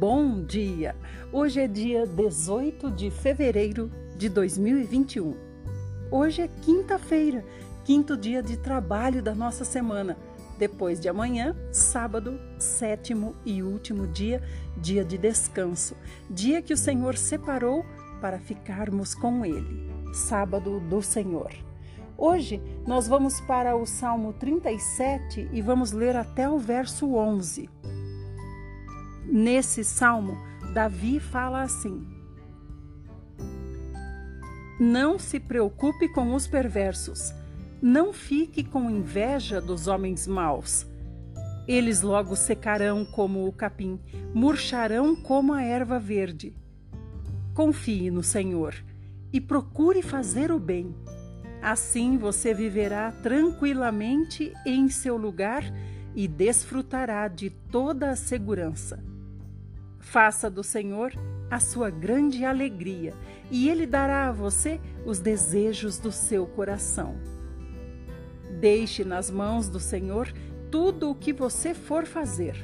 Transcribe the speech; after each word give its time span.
Bom 0.00 0.42
dia! 0.42 0.96
Hoje 1.30 1.60
é 1.60 1.68
dia 1.68 2.06
18 2.06 2.90
de 2.90 3.10
fevereiro 3.10 3.92
de 4.16 4.30
2021. 4.30 5.36
Hoje 6.10 6.40
é 6.40 6.48
quinta-feira, 6.48 7.44
quinto 7.84 8.16
dia 8.16 8.42
de 8.42 8.56
trabalho 8.56 9.22
da 9.22 9.34
nossa 9.34 9.62
semana. 9.62 10.16
Depois 10.58 10.98
de 10.98 11.06
amanhã, 11.06 11.54
sábado, 11.70 12.40
sétimo 12.58 13.34
e 13.44 13.62
último 13.62 14.06
dia, 14.06 14.42
dia 14.74 15.04
de 15.04 15.18
descanso, 15.18 15.94
dia 16.30 16.62
que 16.62 16.72
o 16.72 16.78
Senhor 16.78 17.14
separou 17.14 17.84
para 18.22 18.38
ficarmos 18.38 19.14
com 19.14 19.44
Ele. 19.44 19.86
Sábado 20.14 20.80
do 20.80 21.02
Senhor. 21.02 21.52
Hoje 22.16 22.58
nós 22.86 23.06
vamos 23.06 23.38
para 23.42 23.76
o 23.76 23.84
Salmo 23.84 24.32
37 24.32 25.50
e 25.52 25.60
vamos 25.60 25.92
ler 25.92 26.16
até 26.16 26.48
o 26.48 26.56
verso 26.56 27.14
11. 27.14 27.68
Nesse 29.32 29.84
salmo, 29.84 30.36
Davi 30.74 31.20
fala 31.20 31.62
assim: 31.62 32.04
Não 34.80 35.20
se 35.20 35.38
preocupe 35.38 36.08
com 36.08 36.34
os 36.34 36.48
perversos, 36.48 37.32
não 37.80 38.12
fique 38.12 38.64
com 38.64 38.90
inveja 38.90 39.60
dos 39.60 39.86
homens 39.86 40.26
maus. 40.26 40.84
Eles 41.68 42.02
logo 42.02 42.34
secarão 42.34 43.04
como 43.04 43.46
o 43.46 43.52
capim, 43.52 44.00
murcharão 44.34 45.14
como 45.14 45.52
a 45.52 45.62
erva 45.62 46.00
verde. 46.00 46.52
Confie 47.54 48.10
no 48.10 48.24
Senhor 48.24 48.74
e 49.32 49.40
procure 49.40 50.02
fazer 50.02 50.50
o 50.50 50.58
bem. 50.58 50.92
Assim 51.62 52.18
você 52.18 52.52
viverá 52.52 53.12
tranquilamente 53.12 54.52
em 54.66 54.88
seu 54.88 55.16
lugar 55.16 55.62
e 56.16 56.26
desfrutará 56.26 57.28
de 57.28 57.48
toda 57.48 58.10
a 58.10 58.16
segurança. 58.16 59.09
Faça 60.00 60.50
do 60.50 60.64
Senhor 60.64 61.12
a 61.50 61.60
sua 61.60 61.90
grande 61.90 62.44
alegria, 62.44 63.12
e 63.50 63.68
Ele 63.68 63.86
dará 63.86 64.28
a 64.28 64.32
você 64.32 64.80
os 65.04 65.20
desejos 65.20 65.98
do 65.98 66.10
seu 66.10 66.46
coração. 66.46 67.16
Deixe 68.58 69.04
nas 69.04 69.30
mãos 69.30 69.68
do 69.68 69.78
Senhor 69.78 70.32
tudo 70.70 71.10
o 71.10 71.14
que 71.14 71.32
você 71.32 71.74
for 71.74 72.06
fazer. 72.06 72.56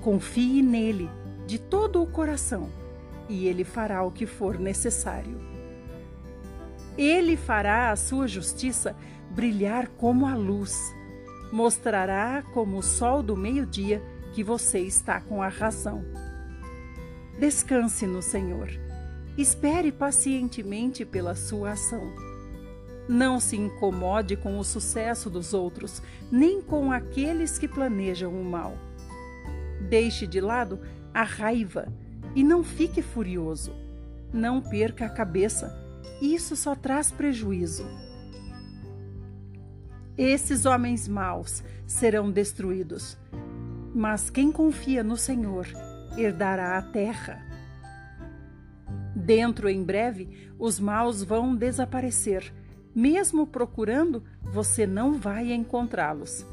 Confie 0.00 0.62
nele 0.62 1.10
de 1.46 1.58
todo 1.58 2.02
o 2.02 2.06
coração, 2.06 2.70
e 3.28 3.46
Ele 3.46 3.64
fará 3.64 4.02
o 4.02 4.12
que 4.12 4.24
for 4.24 4.58
necessário. 4.58 5.38
Ele 6.96 7.36
fará 7.36 7.90
a 7.90 7.96
sua 7.96 8.28
justiça 8.28 8.94
brilhar 9.30 9.88
como 9.88 10.26
a 10.26 10.34
luz, 10.34 10.78
mostrará 11.52 12.42
como 12.54 12.78
o 12.78 12.82
sol 12.82 13.22
do 13.22 13.36
meio-dia 13.36 14.02
que 14.32 14.44
você 14.44 14.78
está 14.80 15.20
com 15.20 15.42
a 15.42 15.48
razão. 15.48 16.19
Descanse 17.40 18.06
no 18.06 18.20
Senhor. 18.20 18.68
Espere 19.38 19.90
pacientemente 19.90 21.06
pela 21.06 21.34
sua 21.34 21.70
ação. 21.70 22.12
Não 23.08 23.40
se 23.40 23.56
incomode 23.56 24.36
com 24.36 24.58
o 24.58 24.62
sucesso 24.62 25.30
dos 25.30 25.54
outros, 25.54 26.02
nem 26.30 26.60
com 26.60 26.92
aqueles 26.92 27.58
que 27.58 27.66
planejam 27.66 28.38
o 28.38 28.44
mal. 28.44 28.76
Deixe 29.88 30.26
de 30.26 30.38
lado 30.38 30.80
a 31.14 31.22
raiva 31.22 31.90
e 32.36 32.44
não 32.44 32.62
fique 32.62 33.00
furioso. 33.00 33.72
Não 34.30 34.60
perca 34.60 35.06
a 35.06 35.10
cabeça, 35.10 35.74
isso 36.20 36.54
só 36.54 36.74
traz 36.74 37.10
prejuízo. 37.10 37.86
Esses 40.18 40.66
homens 40.66 41.08
maus 41.08 41.64
serão 41.86 42.30
destruídos, 42.30 43.16
mas 43.94 44.28
quem 44.28 44.52
confia 44.52 45.02
no 45.02 45.16
Senhor 45.16 45.66
herdará 46.16 46.76
a 46.78 46.82
terra. 46.82 47.44
Dentro 49.14 49.68
em 49.68 49.82
breve, 49.82 50.50
os 50.58 50.80
maus 50.80 51.22
vão 51.22 51.54
desaparecer. 51.54 52.52
Mesmo 52.94 53.46
procurando, 53.46 54.24
você 54.42 54.86
não 54.86 55.14
vai 55.14 55.52
encontrá-los. 55.52 56.44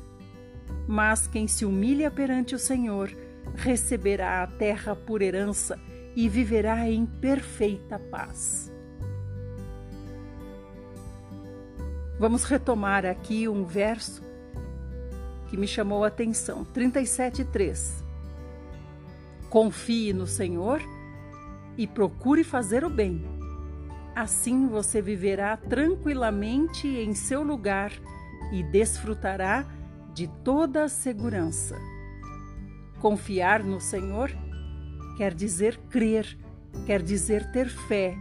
Mas 0.87 1.27
quem 1.27 1.47
se 1.47 1.65
humilha 1.65 2.11
perante 2.11 2.55
o 2.55 2.59
Senhor 2.59 3.15
receberá 3.55 4.43
a 4.43 4.47
terra 4.47 4.95
por 4.95 5.21
herança 5.21 5.79
e 6.15 6.27
viverá 6.27 6.89
em 6.89 7.05
perfeita 7.05 7.99
paz. 7.99 8.71
Vamos 12.19 12.43
retomar 12.43 13.05
aqui 13.05 13.47
um 13.47 13.63
verso 13.63 14.23
que 15.49 15.55
me 15.55 15.67
chamou 15.67 16.03
a 16.03 16.07
atenção, 16.07 16.65
37:3. 16.65 18.06
Confie 19.49 20.13
no 20.13 20.27
Senhor 20.27 20.81
e 21.77 21.87
procure 21.87 22.43
fazer 22.43 22.83
o 22.83 22.89
bem. 22.89 23.23
Assim 24.15 24.67
você 24.67 25.01
viverá 25.01 25.55
tranquilamente 25.55 26.87
em 26.87 27.13
seu 27.13 27.43
lugar 27.43 27.91
e 28.51 28.63
desfrutará 28.63 29.65
de 30.13 30.27
toda 30.43 30.83
a 30.83 30.89
segurança. 30.89 31.77
Confiar 32.99 33.63
no 33.63 33.79
Senhor 33.79 34.31
quer 35.17 35.33
dizer 35.33 35.77
crer, 35.89 36.37
quer 36.85 37.01
dizer 37.01 37.51
ter 37.51 37.69
fé, 37.69 38.17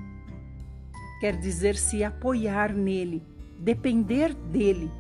quer 1.21 1.37
dizer 1.37 1.77
se 1.77 2.05
apoiar 2.05 2.73
nele, 2.73 3.23
depender 3.59 4.35
dele 4.35 4.91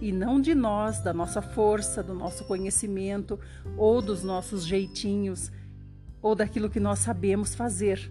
e 0.00 0.12
não 0.12 0.40
de 0.40 0.54
nós, 0.54 1.00
da 1.00 1.12
nossa 1.12 1.40
força, 1.40 2.02
do 2.02 2.14
nosso 2.14 2.44
conhecimento 2.44 3.38
ou 3.76 4.02
dos 4.02 4.22
nossos 4.22 4.64
jeitinhos 4.66 5.50
ou 6.20 6.34
daquilo 6.34 6.70
que 6.70 6.80
nós 6.80 7.00
sabemos 7.00 7.54
fazer 7.54 8.10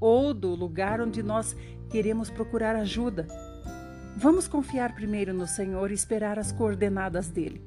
ou 0.00 0.34
do 0.34 0.54
lugar 0.54 1.00
onde 1.00 1.22
nós 1.22 1.56
queremos 1.90 2.30
procurar 2.30 2.76
ajuda. 2.76 3.26
Vamos 4.16 4.48
confiar 4.48 4.94
primeiro 4.94 5.32
no 5.34 5.46
Senhor 5.46 5.90
e 5.90 5.94
esperar 5.94 6.38
as 6.38 6.52
coordenadas 6.52 7.28
dele 7.28 7.62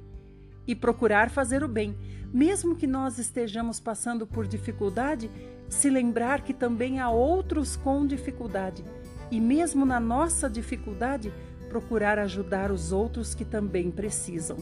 e 0.68 0.75
procurar 0.75 1.30
fazer 1.30 1.64
o 1.64 1.68
bem, 1.68 1.98
mesmo 2.31 2.75
que 2.75 2.86
nós 2.86 3.18
estejamos 3.18 3.80
passando 3.80 4.28
por 4.28 4.48
dificuldade, 4.48 5.30
se 5.68 5.90
lembrar 5.90 6.42
que 6.42 6.53
também 6.53 7.00
há 7.00 7.09
outros 7.09 7.75
com 7.75 8.06
dificuldade 8.06 8.84
e 9.31 9.40
mesmo 9.40 9.86
na 9.86 10.00
nossa 10.00 10.50
dificuldade, 10.50 11.31
procurar 11.69 12.19
ajudar 12.19 12.72
os 12.72 12.91
outros 12.91 13.34
que 13.34 13.46
também 13.46 13.90
precisam. 13.91 14.57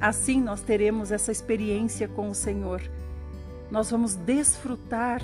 Assim 0.00 0.42
nós 0.42 0.60
teremos 0.62 1.12
essa 1.12 1.30
experiência 1.30 2.08
com 2.08 2.28
o 2.28 2.34
Senhor. 2.34 2.82
Nós 3.70 3.90
vamos 3.90 4.16
desfrutar 4.16 5.22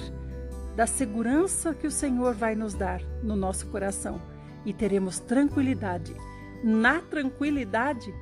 da 0.76 0.86
segurança 0.86 1.74
que 1.74 1.86
o 1.86 1.90
Senhor 1.90 2.34
vai 2.34 2.54
nos 2.54 2.74
dar 2.74 3.02
no 3.22 3.34
nosso 3.34 3.66
coração 3.66 4.20
e 4.64 4.72
teremos 4.72 5.18
tranquilidade. 5.18 6.14
Na 6.62 7.00
tranquilidade, 7.00 8.14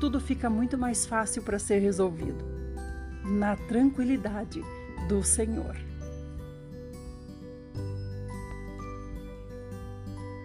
tudo 0.00 0.20
fica 0.20 0.50
muito 0.50 0.76
mais 0.76 1.06
fácil 1.06 1.42
para 1.42 1.58
ser 1.58 1.78
resolvido. 1.78 2.44
Na 3.24 3.54
tranquilidade 3.56 4.60
do 5.08 5.22
Senhor. 5.22 5.76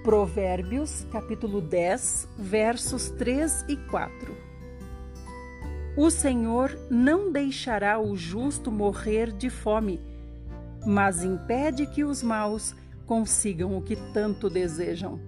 Provérbios, 0.04 1.06
capítulo 1.12 1.60
10, 1.60 2.30
versos 2.38 3.10
3 3.10 3.66
e 3.68 3.76
4. 3.76 4.34
O 5.98 6.10
Senhor 6.10 6.72
não 6.90 7.30
deixará 7.34 8.00
o 8.00 8.16
justo 8.16 8.72
morrer 8.72 9.30
de 9.34 9.50
fome, 9.50 10.00
mas 10.86 11.22
impede 11.22 11.86
que 11.86 12.06
os 12.06 12.24
maus 12.24 12.74
consigam 13.06 13.78
o 13.78 13.82
que 13.82 13.98
tanto 14.14 14.50
desejam. 14.50 15.20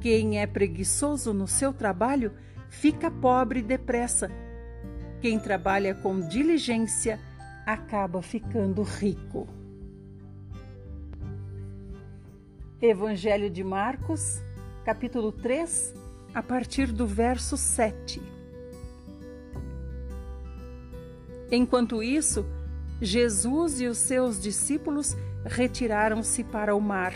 Quem 0.00 0.40
é 0.40 0.46
preguiçoso 0.46 1.32
no 1.32 1.46
seu 1.46 1.72
trabalho 1.72 2.32
fica 2.68 3.08
pobre 3.08 3.62
depressa. 3.62 4.28
Quem 5.20 5.38
trabalha 5.38 5.94
com 5.94 6.20
diligência 6.20 7.20
acaba 7.64 8.20
ficando 8.20 8.82
rico. 8.82 9.57
Evangelho 12.80 13.50
de 13.50 13.64
Marcos, 13.64 14.40
capítulo 14.84 15.32
3, 15.32 15.92
a 16.32 16.40
partir 16.40 16.92
do 16.92 17.08
verso 17.08 17.56
7. 17.56 18.22
Enquanto 21.50 22.00
isso, 22.00 22.46
Jesus 23.02 23.80
e 23.80 23.88
os 23.88 23.98
seus 23.98 24.40
discípulos 24.40 25.16
retiraram-se 25.44 26.44
para 26.44 26.76
o 26.76 26.80
mar, 26.80 27.14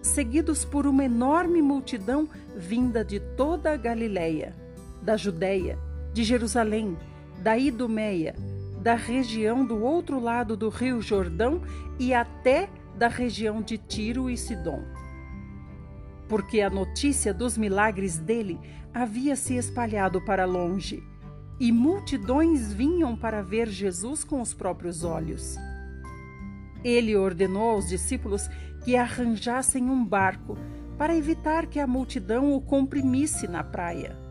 seguidos 0.00 0.64
por 0.64 0.86
uma 0.86 1.04
enorme 1.04 1.60
multidão 1.60 2.26
vinda 2.56 3.04
de 3.04 3.20
toda 3.20 3.74
a 3.74 3.76
Galiléia, 3.76 4.56
da 5.02 5.14
Judéia, 5.14 5.78
de 6.14 6.24
Jerusalém, 6.24 6.96
da 7.42 7.58
Idumeia, 7.58 8.34
da 8.80 8.94
região 8.94 9.62
do 9.62 9.78
outro 9.82 10.18
lado 10.18 10.56
do 10.56 10.70
rio 10.70 11.02
Jordão 11.02 11.60
e 11.98 12.14
até 12.14 12.70
da 12.96 13.08
região 13.08 13.62
de 13.62 13.78
Tiro 13.78 14.30
e 14.30 14.36
Sidom. 14.36 14.82
Porque 16.28 16.60
a 16.60 16.70
notícia 16.70 17.32
dos 17.32 17.56
milagres 17.56 18.18
dele 18.18 18.58
havia 18.92 19.36
se 19.36 19.54
espalhado 19.54 20.20
para 20.24 20.44
longe. 20.44 21.02
e 21.58 21.72
multidões 21.72 22.72
vinham 22.72 23.16
para 23.16 23.42
ver 23.42 23.68
Jesus 23.68 24.22
com 24.22 24.40
os 24.40 24.52
próprios 24.52 25.04
olhos. 25.04 25.56
Ele 26.84 27.16
ordenou 27.16 27.70
aos 27.70 27.88
discípulos 27.88 28.48
que 28.84 28.94
arranjassem 28.94 29.88
um 29.88 30.04
barco 30.04 30.56
para 30.98 31.16
evitar 31.16 31.66
que 31.66 31.80
a 31.80 31.86
multidão 31.86 32.52
o 32.52 32.60
comprimisse 32.60 33.48
na 33.48 33.64
praia. 33.64 34.25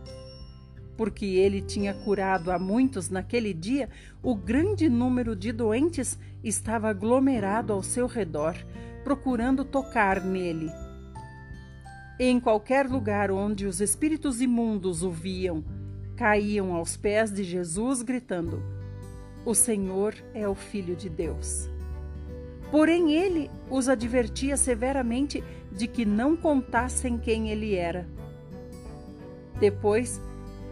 Porque 0.98 1.26
ele 1.26 1.62
tinha 1.62 1.94
curado 1.94 2.52
a 2.52 2.58
muitos 2.58 3.10
naquele 3.10 3.54
dia, 3.54 3.90
o 4.24 4.34
grande 4.34 4.90
número 4.90 5.36
de 5.36 5.52
doentes 5.52 6.18
estava 6.44 6.90
aglomerado 6.90 7.74
ao 7.74 7.84
seu 7.84 8.08
redor, 8.08 8.56
procurando 9.04 9.66
tocar 9.66 10.24
nele. 10.24 10.72
Em 12.18 12.40
qualquer 12.40 12.88
lugar 12.88 13.30
onde 13.30 13.66
os 13.66 13.82
espíritos 13.82 14.40
imundos 14.40 15.04
o 15.04 15.12
viam, 15.12 15.64
caíam 16.16 16.74
aos 16.74 16.96
pés 16.96 17.32
de 17.32 17.44
Jesus, 17.44 18.02
gritando: 18.02 18.64
O 19.46 19.54
Senhor 19.54 20.16
é 20.34 20.48
o 20.48 20.56
Filho 20.56 20.96
de 20.96 21.10
Deus. 21.10 21.70
Porém, 22.72 23.14
ele 23.14 23.50
os 23.70 23.90
advertia 23.90 24.58
severamente 24.58 25.44
de 25.72 25.88
que 25.88 26.06
não 26.06 26.36
contassem 26.36 27.18
quem 27.18 27.50
ele 27.50 27.76
era. 27.76 28.08
Depois, 29.60 30.22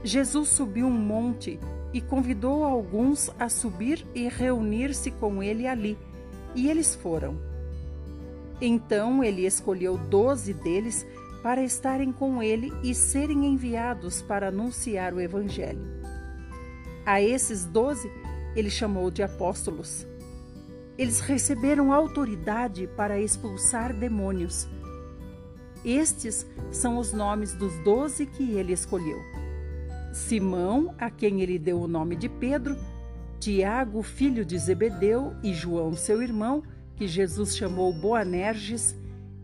Jesus 0.03 0.49
subiu 0.49 0.87
um 0.87 0.91
monte 0.91 1.59
e 1.93 2.01
convidou 2.01 2.63
alguns 2.63 3.29
a 3.39 3.47
subir 3.47 4.05
e 4.13 4.27
reunir-se 4.27 5.11
com 5.11 5.41
ele 5.41 5.67
ali, 5.67 5.97
e 6.53 6.69
eles 6.69 6.93
foram. 6.93 7.37
Então 8.59 9.23
ele 9.23 9.45
escolheu 9.45 9.97
doze 9.97 10.53
deles 10.53 11.05
para 11.41 11.63
estarem 11.63 12.11
com 12.11 12.41
ele 12.41 12.71
e 12.83 12.95
serem 12.95 13.45
enviados 13.45 14.21
para 14.21 14.47
anunciar 14.47 15.13
o 15.13 15.21
Evangelho. 15.21 15.81
A 17.05 17.21
esses 17.21 17.65
doze 17.65 18.09
ele 18.55 18.69
chamou 18.69 19.11
de 19.11 19.21
apóstolos. 19.21 20.07
Eles 20.97 21.19
receberam 21.19 21.91
autoridade 21.91 22.87
para 22.95 23.19
expulsar 23.19 23.93
demônios. 23.93 24.67
Estes 25.83 26.45
são 26.71 26.97
os 26.97 27.11
nomes 27.11 27.53
dos 27.53 27.73
doze 27.83 28.25
que 28.25 28.51
ele 28.51 28.71
escolheu: 28.71 29.19
Simão, 30.13 30.93
a 30.99 31.09
quem 31.09 31.41
ele 31.41 31.57
deu 31.57 31.81
o 31.81 31.87
nome 31.87 32.15
de 32.15 32.29
Pedro, 32.29 32.77
Tiago, 33.39 34.03
filho 34.03 34.45
de 34.45 34.57
Zebedeu, 34.59 35.33
e 35.41 35.53
João, 35.53 35.93
seu 35.93 36.21
irmão, 36.21 36.61
que 36.95 37.07
Jesus 37.07 37.57
chamou 37.57 37.91
Boanerges, 37.91 38.95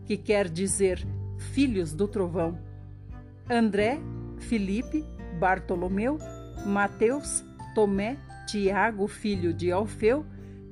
que 0.06 0.16
quer 0.16 0.48
dizer 0.48 1.04
filhos 1.52 1.92
do 1.92 2.06
trovão, 2.06 2.56
André, 3.50 3.98
Filipe, 4.38 5.04
Bartolomeu, 5.40 6.18
Mateus, 6.64 7.44
Tomé, 7.74 8.16
Tiago, 8.46 9.08
filho 9.08 9.52
de 9.52 9.72
Alfeu, 9.72 10.24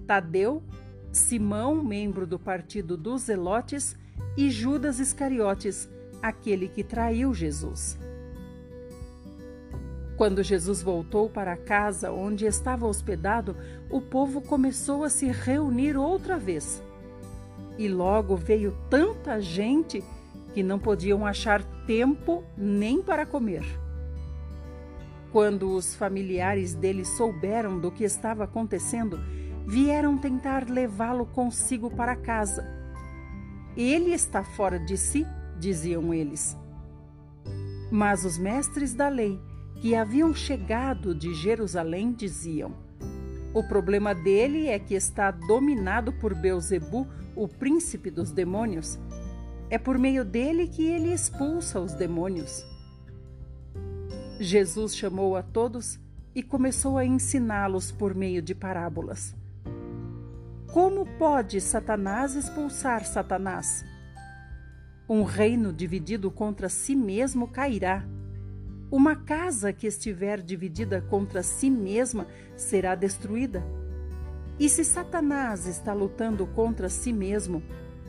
Tadeu, 0.07 0.63
Simão, 1.11 1.83
membro 1.83 2.25
do 2.25 2.39
partido 2.39 2.97
dos 2.97 3.23
Zelotes, 3.23 3.97
e 4.37 4.49
Judas 4.49 5.01
Iscariotes, 5.01 5.89
aquele 6.23 6.69
que 6.69 6.85
traiu 6.85 7.35
Jesus. 7.35 7.99
Quando 10.19 10.43
Jesus 10.43 10.83
voltou 10.83 11.31
para 11.31 11.53
a 11.53 11.57
casa 11.57 12.11
onde 12.11 12.45
estava 12.45 12.85
hospedado, 12.85 13.57
o 13.89 14.01
povo 14.01 14.41
começou 14.41 15.05
a 15.05 15.09
se 15.09 15.27
reunir 15.29 15.97
outra 15.97 16.37
vez. 16.37 16.83
E 17.79 17.89
logo 17.89 18.37
veio 18.37 18.77
tanta 18.91 19.41
gente 19.41 20.03
que 20.53 20.61
não 20.61 20.77
podiam 20.77 21.25
achar 21.25 21.63
tempo 21.87 22.43
nem 22.57 23.01
para 23.01 23.25
comer. 23.25 23.63
Quando 25.31 25.71
os 25.73 25.95
familiares 25.95 26.75
dele 26.75 27.05
souberam 27.05 27.79
do 27.79 27.93
que 27.93 28.03
estava 28.03 28.43
acontecendo, 28.43 29.21
vieram 29.69 30.19
tentar 30.19 30.69
levá-lo 30.69 31.27
consigo 31.27 31.91
para 31.91 32.17
casa. 32.17 32.67
Ele 33.77 34.11
está 34.11 34.43
fora 34.43 34.81
de 34.81 34.97
si, 34.97 35.25
diziam 35.61 36.13
eles. 36.13 36.57
Mas 37.89 38.25
os 38.25 38.37
mestres 38.37 38.93
da 38.93 39.09
lei, 39.09 39.41
que 39.81 39.95
haviam 39.95 40.35
chegado 40.35 41.15
de 41.15 41.35
Jerusalém, 41.35 42.13
diziam: 42.13 42.73
O 43.55 43.63
problema 43.63 44.15
dele 44.15 44.69
é 44.69 44.79
que 44.79 44.95
está 44.95 45.31
dominado 45.31 46.13
por 46.13 46.35
Beuzebu, 46.35 47.07
o 47.37 47.47
príncipe 47.47 48.11
dos 48.11 48.33
demônios, 48.33 48.99
é 49.71 49.79
por 49.79 49.99
meio 49.99 50.25
dele 50.25 50.67
que 50.67 50.85
ele 50.85 51.13
expulsa 51.13 51.81
os 51.81 51.95
demônios. 51.95 52.67
Jesus 54.41 54.97
chamou 54.97 55.37
a 55.37 55.43
todos 55.43 55.99
e 56.35 56.43
começou 56.43 56.97
a 56.99 57.05
ensiná-los 57.05 57.91
por 57.91 58.15
meio 58.15 58.41
de 58.41 58.55
parábolas. 58.55 59.35
Como 60.73 61.07
pode 61.19 61.61
Satanás 61.61 62.35
expulsar 62.35 63.05
Satanás? 63.05 63.85
Um 65.09 65.25
reino 65.25 65.73
dividido 65.73 66.31
contra 66.31 66.69
si 66.69 66.95
mesmo 66.95 67.49
cairá. 67.49 68.05
Uma 68.91 69.15
casa 69.15 69.71
que 69.71 69.87
estiver 69.87 70.41
dividida 70.41 71.03
contra 71.03 71.43
si 71.43 71.69
mesma 71.69 72.27
será 72.57 72.95
destruída. 72.95 73.63
E 74.59 74.67
se 74.67 74.83
Satanás 74.83 75.67
está 75.67 75.93
lutando 75.93 76.47
contra 76.47 76.89
si 76.89 77.13
mesmo, 77.13 77.63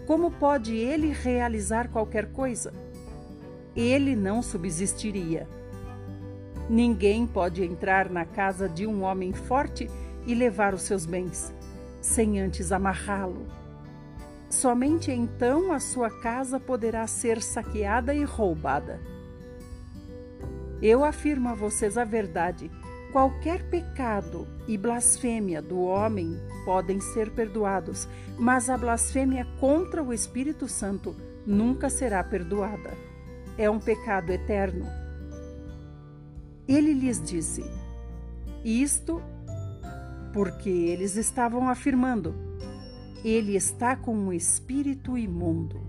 como 0.07 0.31
pode 0.31 0.75
ele 0.75 1.11
realizar 1.11 1.89
qualquer 1.89 2.31
coisa? 2.31 2.73
Ele 3.75 4.15
não 4.15 4.41
subsistiria. 4.41 5.45
Ninguém 6.69 7.27
pode 7.27 7.61
entrar 7.61 8.09
na 8.09 8.23
casa 8.23 8.69
de 8.69 8.87
um 8.87 9.03
homem 9.03 9.33
forte 9.33 9.89
e 10.25 10.33
levar 10.33 10.73
os 10.73 10.83
seus 10.83 11.05
bens, 11.05 11.53
sem 11.99 12.39
antes 12.39 12.71
amarrá-lo. 12.71 13.45
Somente 14.49 15.11
então 15.11 15.73
a 15.73 15.79
sua 15.79 16.09
casa 16.09 16.57
poderá 16.57 17.05
ser 17.05 17.41
saqueada 17.41 18.13
e 18.13 18.23
roubada. 18.23 19.18
Eu 20.81 21.03
afirmo 21.03 21.49
a 21.49 21.53
vocês 21.53 21.97
a 21.97 22.03
verdade 22.03 22.71
Qualquer 23.11 23.63
pecado 23.71 24.47
e 24.67 24.77
blasfêmia 24.77 25.63
do 25.63 25.81
homem 25.81 26.37
podem 26.63 26.99
ser 26.99 27.31
perdoados, 27.31 28.07
mas 28.37 28.69
a 28.69 28.77
blasfêmia 28.77 29.47
contra 29.59 30.03
o 30.03 30.13
Espírito 30.13 30.67
Santo 30.67 31.15
nunca 31.43 31.89
será 31.89 32.23
perdoada. 32.23 32.95
É 33.57 33.67
um 33.67 33.79
pecado 33.79 34.29
eterno. 34.29 34.85
Ele 36.67 36.93
lhes 36.93 37.19
disse: 37.19 37.63
Isto 38.63 39.23
porque 40.31 40.69
eles 40.69 41.15
estavam 41.15 41.67
afirmando: 41.67 42.35
Ele 43.25 43.55
está 43.55 43.95
com 43.95 44.15
um 44.15 44.31
espírito 44.31 45.17
imundo. 45.17 45.81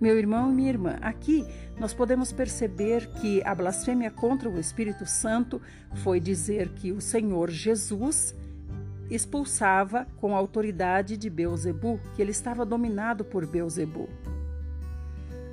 Meu 0.00 0.18
irmão 0.18 0.50
e 0.50 0.54
minha 0.54 0.70
irmã, 0.70 0.96
aqui 1.02 1.46
nós 1.80 1.94
podemos 1.94 2.30
perceber 2.30 3.06
que 3.06 3.42
a 3.42 3.54
blasfêmia 3.54 4.10
contra 4.10 4.50
o 4.50 4.60
Espírito 4.60 5.06
Santo 5.06 5.62
foi 6.04 6.20
dizer 6.20 6.68
que 6.74 6.92
o 6.92 7.00
Senhor 7.00 7.48
Jesus 7.50 8.34
expulsava 9.10 10.06
com 10.18 10.36
a 10.36 10.38
autoridade 10.38 11.16
de 11.16 11.30
Beuzebu, 11.30 11.98
que 12.14 12.20
ele 12.20 12.32
estava 12.32 12.66
dominado 12.66 13.24
por 13.24 13.46
Beuzebu. 13.46 14.10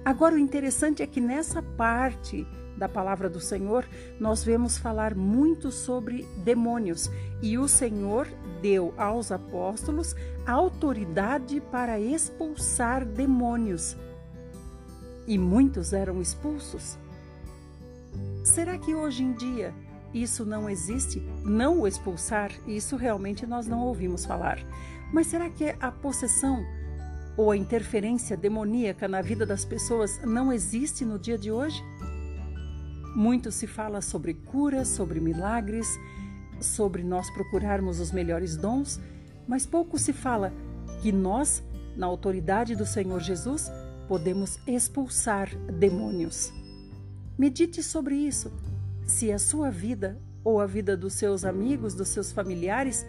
Agora 0.03 0.35
o 0.35 0.37
interessante 0.37 1.01
é 1.01 1.07
que 1.07 1.21
nessa 1.21 1.61
parte 1.61 2.45
da 2.77 2.89
palavra 2.89 3.29
do 3.29 3.39
Senhor, 3.39 3.87
nós 4.19 4.43
vemos 4.43 4.77
falar 4.77 5.15
muito 5.15 5.71
sobre 5.71 6.27
demônios 6.43 7.09
e 7.41 7.57
o 7.57 7.69
Senhor 7.69 8.27
deu 8.61 8.93
aos 8.97 9.31
apóstolos 9.31 10.13
autoridade 10.45 11.61
para 11.71 11.97
expulsar 11.99 13.05
demônios 13.05 13.95
e 15.27 15.37
muitos 15.37 15.93
eram 15.93 16.21
expulsos. 16.21 16.97
Será 18.43 18.77
que 18.77 18.95
hoje 18.95 19.23
em 19.23 19.33
dia 19.33 19.73
isso 20.13 20.45
não 20.45 20.69
existe? 20.69 21.19
Não 21.43 21.81
o 21.81 21.87
expulsar? 21.87 22.51
Isso 22.65 22.95
realmente 22.95 23.45
nós 23.45 23.67
não 23.67 23.81
ouvimos 23.81 24.25
falar. 24.25 24.57
Mas 25.11 25.27
será 25.27 25.49
que 25.49 25.75
a 25.79 25.91
possessão 25.91 26.65
ou 27.35 27.51
a 27.51 27.57
interferência 27.57 28.35
demoníaca 28.35 29.07
na 29.07 29.21
vida 29.21 29.45
das 29.45 29.63
pessoas 29.65 30.19
não 30.23 30.51
existe 30.51 31.05
no 31.05 31.19
dia 31.19 31.37
de 31.37 31.51
hoje? 31.51 31.83
Muito 33.15 33.51
se 33.51 33.67
fala 33.67 34.01
sobre 34.01 34.33
curas, 34.33 34.87
sobre 34.87 35.19
milagres, 35.19 35.87
sobre 36.59 37.03
nós 37.03 37.29
procurarmos 37.29 37.99
os 37.99 38.11
melhores 38.11 38.55
dons, 38.55 38.99
mas 39.47 39.65
pouco 39.65 39.97
se 39.97 40.13
fala 40.13 40.53
que 41.01 41.11
nós, 41.11 41.63
na 41.95 42.07
autoridade 42.07 42.75
do 42.75 42.85
Senhor 42.85 43.19
Jesus, 43.19 43.71
podemos 44.07 44.59
expulsar 44.65 45.49
demônios. 45.71 46.53
Medite 47.37 47.83
sobre 47.83 48.15
isso. 48.15 48.51
Se 49.05 49.31
a 49.31 49.39
sua 49.39 49.69
vida 49.69 50.19
ou 50.43 50.59
a 50.59 50.65
vida 50.65 50.95
dos 50.95 51.13
seus 51.13 51.45
amigos, 51.45 51.93
dos 51.93 52.07
seus 52.07 52.31
familiares, 52.31 53.05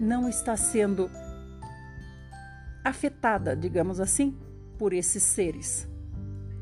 não 0.00 0.28
está 0.28 0.56
sendo 0.56 1.10
afetada, 2.84 3.56
digamos 3.56 4.00
assim, 4.00 4.36
por 4.78 4.92
esses 4.92 5.22
seres. 5.22 5.88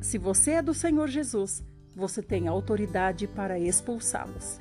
Se 0.01 0.19
você 0.19 0.53
é 0.53 0.63
do 0.63 0.75
Senhor 0.75 1.09
Jesus, 1.09 1.63
você 1.95 2.23
tem 2.23 2.49
autoridade 2.49 3.27
para 3.27 3.59
expulsá-los. 3.59 4.59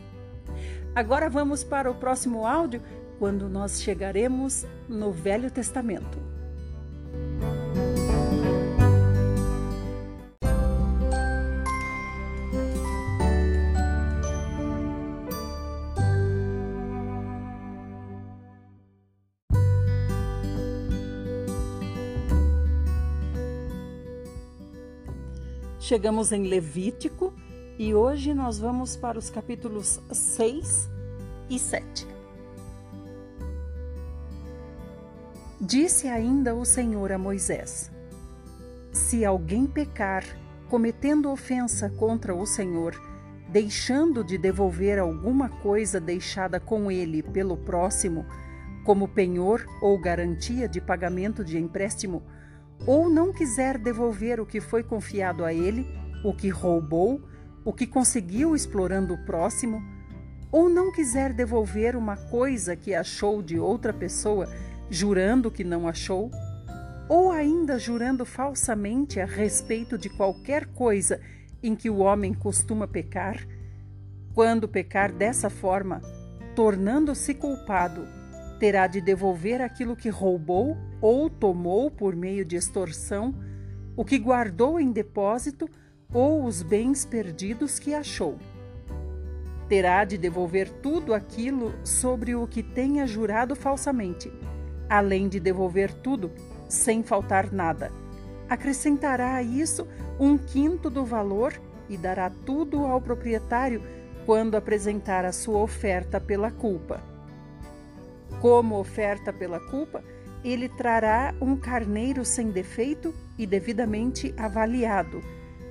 Agora 0.93 1.29
vamos 1.29 1.63
para 1.63 1.89
o 1.89 1.95
próximo 1.95 2.45
áudio, 2.45 2.81
quando 3.17 3.47
nós 3.47 3.81
chegaremos 3.81 4.65
no 4.87 5.11
Velho 5.11 5.49
Testamento. 5.49 6.32
Chegamos 25.93 26.31
em 26.31 26.47
Levítico 26.47 27.31
e 27.77 27.93
hoje 27.93 28.33
nós 28.33 28.57
vamos 28.57 28.95
para 28.97 29.19
os 29.19 29.29
capítulos 29.29 30.01
6 30.11 30.89
e 31.51 31.59
7. 31.59 32.07
Disse 35.61 36.07
ainda 36.07 36.55
o 36.55 36.65
Senhor 36.65 37.11
a 37.11 37.19
Moisés: 37.19 37.91
Se 38.91 39.23
alguém 39.23 39.67
pecar, 39.67 40.23
cometendo 40.67 41.29
ofensa 41.29 41.91
contra 41.91 42.33
o 42.33 42.43
Senhor, 42.43 42.99
deixando 43.47 44.23
de 44.23 44.35
devolver 44.35 44.97
alguma 44.97 45.47
coisa 45.47 45.99
deixada 45.99 46.59
com 46.59 46.89
ele 46.89 47.21
pelo 47.21 47.55
próximo, 47.55 48.25
como 48.83 49.07
penhor 49.07 49.63
ou 49.79 49.95
garantia 49.99 50.67
de 50.67 50.81
pagamento 50.81 51.45
de 51.45 51.59
empréstimo, 51.59 52.23
ou 52.85 53.09
não 53.09 53.31
quiser 53.31 53.77
devolver 53.77 54.39
o 54.39 54.45
que 54.45 54.59
foi 54.59 54.83
confiado 54.83 55.45
a 55.45 55.53
ele, 55.53 55.87
o 56.23 56.33
que 56.33 56.49
roubou, 56.49 57.21
o 57.63 57.71
que 57.71 57.87
conseguiu 57.87 58.55
explorando 58.55 59.13
o 59.13 59.25
próximo, 59.25 59.81
ou 60.51 60.69
não 60.69 60.91
quiser 60.91 61.33
devolver 61.33 61.95
uma 61.95 62.15
coisa 62.15 62.75
que 62.75 62.93
achou 62.93 63.41
de 63.41 63.57
outra 63.57 63.93
pessoa, 63.93 64.47
jurando 64.89 65.49
que 65.49 65.63
não 65.63 65.87
achou, 65.87 66.29
ou 67.09 67.31
ainda 67.31 67.79
jurando 67.79 68.25
falsamente 68.25 69.19
a 69.19 69.25
respeito 69.25 69.97
de 69.97 70.09
qualquer 70.09 70.67
coisa 70.67 71.19
em 71.61 71.75
que 71.75 71.89
o 71.89 71.97
homem 71.99 72.33
costuma 72.33 72.87
pecar, 72.87 73.37
quando 74.33 74.67
pecar 74.67 75.11
dessa 75.11 75.49
forma, 75.49 76.01
tornando-se 76.55 77.33
culpado, 77.33 78.05
terá 78.63 78.87
de 78.87 79.01
devolver 79.01 79.61
aquilo 79.61 79.93
que 79.93 80.07
roubou 80.07 80.77
ou 81.01 81.29
tomou 81.29 81.91
por 81.91 82.15
meio 82.15 82.45
de 82.45 82.55
extorsão, 82.55 83.35
o 83.93 84.05
que 84.05 84.17
guardou 84.17 84.79
em 84.79 84.89
depósito 84.89 85.69
ou 86.13 86.45
os 86.45 86.63
bens 86.63 87.03
perdidos 87.03 87.77
que 87.77 87.93
achou. 87.93 88.37
Terá 89.67 90.05
de 90.05 90.17
devolver 90.17 90.69
tudo 90.81 91.13
aquilo 91.13 91.73
sobre 91.83 92.35
o 92.35 92.47
que 92.47 92.63
tenha 92.63 93.05
jurado 93.05 93.53
falsamente, 93.53 94.31
além 94.89 95.27
de 95.27 95.41
devolver 95.41 95.93
tudo 95.95 96.31
sem 96.69 97.03
faltar 97.03 97.51
nada. 97.51 97.91
Acrescentará 98.47 99.35
a 99.35 99.43
isso 99.43 99.85
um 100.17 100.37
quinto 100.37 100.89
do 100.89 101.03
valor 101.03 101.51
e 101.89 101.97
dará 101.97 102.29
tudo 102.29 102.85
ao 102.85 103.01
proprietário 103.01 103.83
quando 104.25 104.55
apresentar 104.55 105.25
a 105.25 105.33
sua 105.33 105.59
oferta 105.59 106.17
pela 106.21 106.49
culpa. 106.49 107.11
Como 108.43 108.77
oferta 108.77 109.31
pela 109.31 109.57
culpa, 109.57 110.03
ele 110.43 110.67
trará 110.67 111.33
um 111.39 111.55
carneiro 111.55 112.25
sem 112.25 112.51
defeito 112.51 113.15
e 113.37 113.47
devidamente 113.47 114.35
avaliado, 114.35 115.21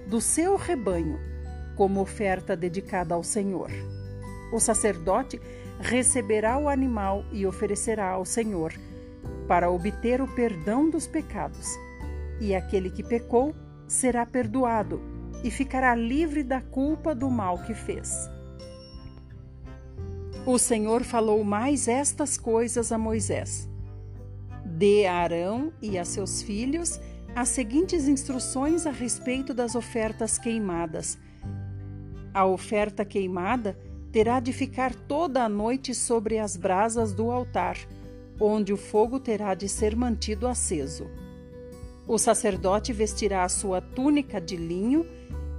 do 0.07 0.23
seu 0.23 0.57
rebanho, 0.57 1.21
como 1.77 2.01
oferta 2.01 2.57
dedicada 2.57 3.15
ao 3.15 3.23
Senhor. 3.23 3.71
O 4.55 4.59
sacerdote 4.59 5.39
receberá 5.81 6.57
o 6.57 6.67
animal 6.67 7.27
e 7.31 7.47
oferecerá 7.47 8.09
ao 8.09 8.25
Senhor, 8.25 8.73
para 9.47 9.71
obter 9.71 10.23
o 10.23 10.35
perdão 10.35 10.89
dos 10.89 11.07
pecados. 11.07 11.69
E 12.41 12.55
aquele 12.55 12.89
que 12.89 13.03
pecou 13.03 13.55
será 13.87 14.25
perdoado 14.25 14.99
e 15.45 15.51
ficará 15.51 15.95
livre 15.95 16.43
da 16.43 16.63
culpa 16.63 17.15
do 17.15 17.29
mal 17.29 17.59
que 17.65 17.75
fez. 17.75 18.32
O 20.45 20.59
Senhor 20.59 21.05
falou 21.05 21.45
mais 21.45 21.87
estas 21.87 22.37
coisas 22.37 22.91
a 22.91 22.99
Moisés. 22.99 23.71
Dê 24.65 25.07
a 25.07 25.15
Arão 25.15 25.73
e 25.81 25.97
a 25.97 26.05
seus 26.05 26.43
filhos 26.43 26.99
as 27.33 27.49
seguintes 27.49 28.09
instruções 28.09 28.85
a 28.85 28.91
respeito 28.91 29.55
das 29.55 29.77
ofertas 29.77 30.39
queimadas. 30.39 31.17
A 32.35 32.45
oferta 32.45 33.05
queimada 33.05 33.79
terá 34.11 34.41
de 34.41 34.53
ficar 34.53 34.93
toda 34.93 35.45
a 35.45 35.49
noite 35.49 35.95
sobre 35.95 36.41
as 36.41 36.57
brasas 36.57 37.13
do 37.13 37.31
altar, 37.31 37.77
onde 38.41 38.73
o 38.73 38.77
fogo 38.77 39.21
terá 39.21 39.55
de 39.55 39.69
ser 39.69 39.95
mantido 39.95 40.49
aceso. 40.49 41.09
O 42.05 42.19
sacerdote 42.19 42.93
vestirá 42.93 43.45
a 43.45 43.49
sua 43.49 43.81
túnica 43.81 44.41
de 44.41 44.57
linho 44.57 45.07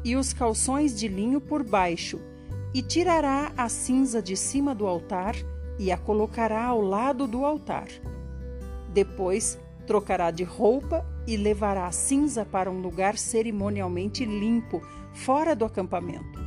e 0.04 0.18
os 0.18 0.34
calções 0.34 0.94
de 0.94 1.08
linho 1.08 1.40
por 1.40 1.64
baixo 1.64 2.20
e 2.74 2.82
tirará 2.82 3.52
a 3.56 3.70
cinza 3.70 4.22
de 4.22 4.36
cima 4.36 4.74
do 4.74 4.88
altar 4.88 5.36
e 5.78 5.92
a 5.92 5.98
colocará 5.98 6.66
ao 6.66 6.82
lado 6.82 7.28
do 7.28 7.46
altar. 7.46 7.88
Depois 8.90 9.60
trocará 9.86 10.32
de 10.32 10.44
roupa 10.44 11.06
e 11.28 11.38
levará 11.38 11.86
a 11.86 11.92
cinza 11.92 12.46
para 12.46 12.72
um 12.72 12.82
lugar 12.82 13.18
cerimonialmente 13.18 14.26
limpo, 14.26 14.82
fora 15.14 15.56
do 15.56 15.66
acampamento. 15.66 16.40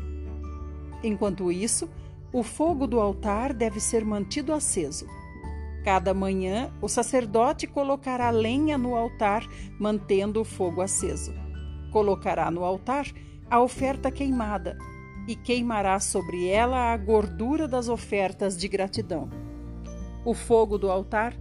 Enquanto 1.03 1.53
isso, 1.53 1.89
o 2.33 2.43
fogo 2.43 2.87
do 2.87 3.01
altar 3.01 3.53
deve 3.53 3.79
ser 3.79 4.05
mantido 4.05 4.53
aceso. 4.53 5.07
Cada 5.85 6.13
manhã, 6.13 6.73
o 6.83 6.89
sacerdote 6.89 7.67
colocará 7.67 8.31
lenha 8.31 8.77
no 8.77 8.97
altar, 8.97 9.47
mantendo 9.79 10.41
o 10.41 10.45
fogo 10.45 10.83
aceso. 10.83 11.33
Colocará 11.93 12.51
no 12.51 12.65
altar 12.65 13.07
a 13.49 13.61
oferta 13.61 14.11
queimada 14.11 14.77
e 15.27 15.35
queimará 15.35 15.99
sobre 15.99 16.49
ela 16.49 16.93
a 16.93 16.97
gordura 16.97 17.67
das 17.67 17.89
ofertas 17.89 18.57
de 18.57 18.69
gratidão. 18.69 19.29
O 20.25 20.35
fogo 20.35 20.79
do 20.79 20.91
altar 20.91 21.35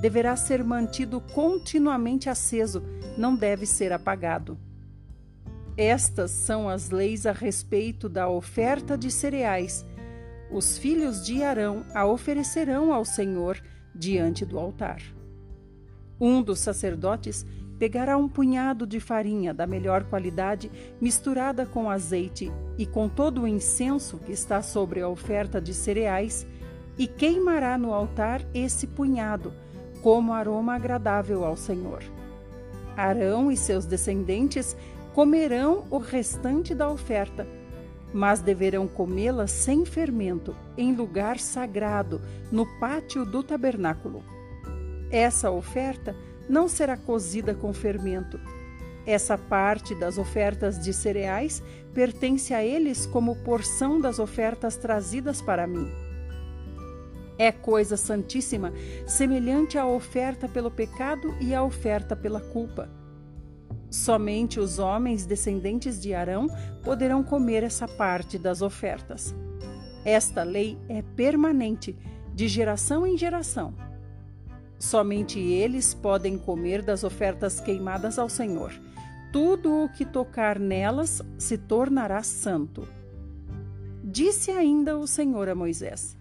deverá 0.00 0.34
ser 0.36 0.64
mantido 0.64 1.20
continuamente 1.20 2.28
aceso, 2.28 2.82
não 3.16 3.36
deve 3.36 3.66
ser 3.66 3.92
apagado. 3.92 4.58
Estas 5.76 6.30
são 6.30 6.68
as 6.68 6.90
leis 6.90 7.24
a 7.24 7.32
respeito 7.32 8.08
da 8.08 8.28
oferta 8.28 8.96
de 8.96 9.10
cereais. 9.10 9.86
Os 10.50 10.76
filhos 10.76 11.24
de 11.24 11.42
Arão 11.42 11.84
a 11.94 12.04
oferecerão 12.04 12.92
ao 12.92 13.04
Senhor 13.04 13.62
diante 13.94 14.44
do 14.44 14.58
altar. 14.58 15.00
Um 16.20 16.42
dos 16.42 16.58
sacerdotes 16.58 17.46
pegará 17.82 18.16
um 18.16 18.28
punhado 18.28 18.86
de 18.86 19.00
farinha 19.00 19.52
da 19.52 19.66
melhor 19.66 20.04
qualidade 20.04 20.70
misturada 21.00 21.66
com 21.66 21.90
azeite 21.90 22.48
e 22.78 22.86
com 22.86 23.08
todo 23.08 23.42
o 23.42 23.48
incenso 23.48 24.18
que 24.18 24.30
está 24.30 24.62
sobre 24.62 25.00
a 25.00 25.08
oferta 25.08 25.60
de 25.60 25.74
cereais 25.74 26.46
e 26.96 27.08
queimará 27.08 27.76
no 27.76 27.92
altar 27.92 28.40
esse 28.54 28.86
punhado 28.86 29.52
como 30.00 30.32
aroma 30.32 30.76
agradável 30.76 31.44
ao 31.44 31.56
Senhor. 31.56 32.04
Arão 32.96 33.50
e 33.50 33.56
seus 33.56 33.84
descendentes 33.84 34.76
comerão 35.12 35.84
o 35.90 35.98
restante 35.98 36.76
da 36.76 36.88
oferta, 36.88 37.48
mas 38.14 38.40
deverão 38.40 38.86
comê-la 38.86 39.48
sem 39.48 39.84
fermento, 39.84 40.54
em 40.78 40.94
lugar 40.94 41.40
sagrado, 41.40 42.20
no 42.48 42.64
pátio 42.78 43.26
do 43.26 43.42
tabernáculo. 43.42 44.22
Essa 45.10 45.50
oferta 45.50 46.14
não 46.48 46.68
será 46.68 46.96
cozida 46.96 47.54
com 47.54 47.72
fermento. 47.72 48.38
Essa 49.06 49.36
parte 49.36 49.94
das 49.94 50.16
ofertas 50.16 50.78
de 50.78 50.92
cereais 50.92 51.62
pertence 51.92 52.54
a 52.54 52.64
eles 52.64 53.04
como 53.06 53.36
porção 53.36 54.00
das 54.00 54.18
ofertas 54.18 54.76
trazidas 54.76 55.42
para 55.42 55.66
mim. 55.66 55.90
É 57.38 57.50
coisa 57.50 57.96
santíssima, 57.96 58.72
semelhante 59.06 59.76
à 59.76 59.86
oferta 59.86 60.48
pelo 60.48 60.70
pecado 60.70 61.34
e 61.40 61.54
à 61.54 61.62
oferta 61.62 62.14
pela 62.14 62.40
culpa. 62.40 62.88
Somente 63.90 64.60
os 64.60 64.78
homens 64.78 65.26
descendentes 65.26 66.00
de 66.00 66.14
Arão 66.14 66.48
poderão 66.82 67.22
comer 67.22 67.62
essa 67.62 67.88
parte 67.88 68.38
das 68.38 68.62
ofertas. 68.62 69.34
Esta 70.04 70.42
lei 70.42 70.78
é 70.88 71.02
permanente, 71.02 71.96
de 72.34 72.48
geração 72.48 73.06
em 73.06 73.18
geração. 73.18 73.74
Somente 74.82 75.38
eles 75.38 75.94
podem 75.94 76.36
comer 76.36 76.82
das 76.82 77.04
ofertas 77.04 77.60
queimadas 77.60 78.18
ao 78.18 78.28
Senhor. 78.28 78.72
Tudo 79.32 79.84
o 79.84 79.88
que 79.88 80.04
tocar 80.04 80.58
nelas 80.58 81.22
se 81.38 81.56
tornará 81.56 82.20
santo. 82.24 82.88
Disse 84.02 84.50
ainda 84.50 84.98
o 84.98 85.06
Senhor 85.06 85.48
a 85.48 85.54
Moisés: 85.54 86.18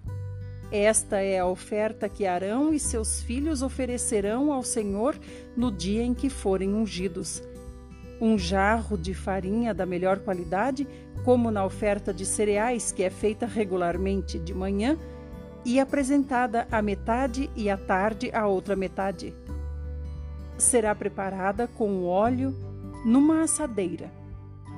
Esta 0.72 1.22
é 1.22 1.40
a 1.40 1.48
oferta 1.48 2.08
que 2.08 2.28
Arão 2.28 2.72
e 2.72 2.80
seus 2.80 3.24
filhos 3.24 3.64
oferecerão 3.64 4.54
ao 4.54 4.62
Senhor 4.62 5.20
no 5.58 5.72
dia 5.72 6.04
em 6.04 6.14
que 6.14 6.30
forem 6.30 6.72
ungidos. 6.72 7.42
um 8.22 8.38
jarro 8.38 8.96
de 8.96 9.16
farinha 9.16 9.74
da 9.74 9.88
melhor 9.88 10.20
qualidade, 10.20 10.88
como 11.26 11.50
na 11.50 11.66
oferta 11.66 12.14
de 12.14 12.28
cereais 12.28 12.92
que 12.92 13.02
é 13.02 13.10
feita 13.10 13.48
regularmente 13.48 14.38
de 14.38 14.54
manhã 14.54 15.00
e 15.66 15.80
apresentada 15.80 16.68
à 16.72 16.82
metade 16.82 17.50
e 17.56 17.70
à 17.70 17.78
tarde 17.78 18.30
a 18.34 18.48
outra 18.48 18.76
metade. 18.76 19.34
Será 20.58 20.94
preparada 20.94 21.68
com 21.68 22.06
óleo 22.06 22.56
numa 23.06 23.44
assadeira. 23.44 24.12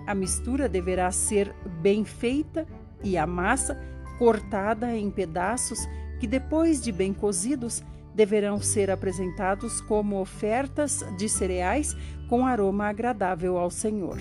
A 0.06 0.14
mistura 0.14 0.68
deverá 0.68 1.12
ser 1.12 1.54
bem 1.82 2.04
feita 2.04 2.68
e 3.04 3.18
a 3.18 3.26
massa 3.26 3.80
cortada 4.18 4.96
em 4.96 5.10
pedaços 5.10 5.80
que, 6.20 6.28
depois 6.28 6.82
de 6.82 6.92
bem 6.92 7.14
cozidos, 7.14 7.84
deverão 8.14 8.60
ser 8.62 8.92
apresentados 8.92 9.82
como 9.82 10.20
ofertas 10.20 11.04
de 11.18 11.28
cereais 11.28 11.96
com 12.30 12.46
aroma 12.46 12.88
agradável 12.88 13.58
ao 13.58 13.72
Senhor. 13.72 14.20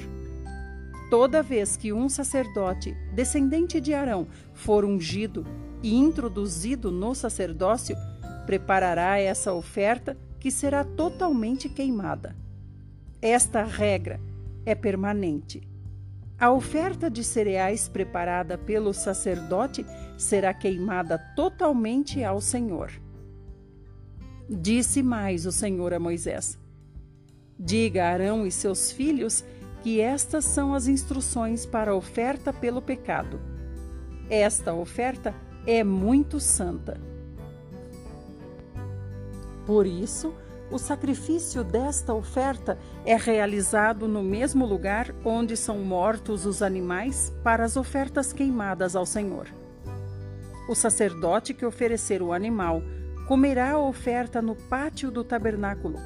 Toda 1.11 1.43
vez 1.43 1.77
que 1.77 1.93
um 1.93 2.09
sacerdote 2.09 2.97
descendente 3.13 3.81
de 3.81 3.93
Arão 3.93 4.27
for 4.55 4.85
ungido 4.85 5.45
e 5.83 5.95
introduzido 5.95 6.91
no 6.91 7.15
sacerdócio, 7.15 7.97
preparará 8.47 9.19
essa 9.19 9.53
oferta 9.53 10.17
que 10.39 10.51
será 10.51 10.85
totalmente 10.85 11.69
queimada. 11.69 12.37
Esta 13.21 13.63
regra 13.63 14.21
é 14.65 14.75
permanente. 14.75 15.63
A 16.39 16.51
oferta 16.51 17.09
de 17.09 17.23
cereais 17.23 17.89
preparada 17.89 18.59
pelo 18.59 18.93
sacerdote 18.93 19.87
será 20.17 20.53
queimada 20.53 21.19
totalmente 21.37 22.25
ao 22.25 22.41
Senhor. 22.41 22.91
Disse 24.49 25.03
mais 25.03 25.47
o 25.47 25.53
Senhor 25.53 25.95
a 25.95 26.01
Moisés: 26.01 26.59
Diga 27.59 28.05
a 28.05 28.11
Arão 28.11 28.45
e 28.45 28.51
seus 28.51 28.91
filhos 28.91 29.45
que 29.83 30.01
estas 30.01 30.45
são 30.45 30.75
as 30.75 30.89
instruções 30.89 31.65
para 31.65 31.93
a 31.93 31.95
oferta 31.95 32.53
pelo 32.53 32.83
pecado. 32.83 33.41
Esta 34.29 34.75
oferta 34.75 35.35
é 35.67 35.85
muito 35.85 36.41
santa. 36.41 37.01
Por 39.67 39.87
isso, 39.87 40.35
o 40.71 40.79
sacrifício 40.79 41.63
desta 41.63 42.15
oferta 42.15 42.79
é 43.05 43.17
realizado 43.17 44.09
no 44.09 44.23
mesmo 44.23 44.65
lugar 44.65 45.15
onde 45.25 45.57
são 45.57 45.79
mortos 45.81 46.47
os 46.47 46.63
animais 46.63 47.33
para 47.45 47.65
as 47.65 47.77
ofertas 47.77 48.33
queimadas 48.33 48.97
ao 48.97 49.05
Senhor. 49.05 49.47
O 50.69 50.75
sacerdote 50.75 51.53
que 51.53 51.67
oferecer 51.67 52.23
o 52.23 52.33
animal 52.33 52.83
comerá 53.29 53.73
a 53.73 53.79
oferta 53.79 54.41
no 54.41 54.55
pátio 54.55 55.11
do 55.11 55.23
tabernáculo. 55.23 55.99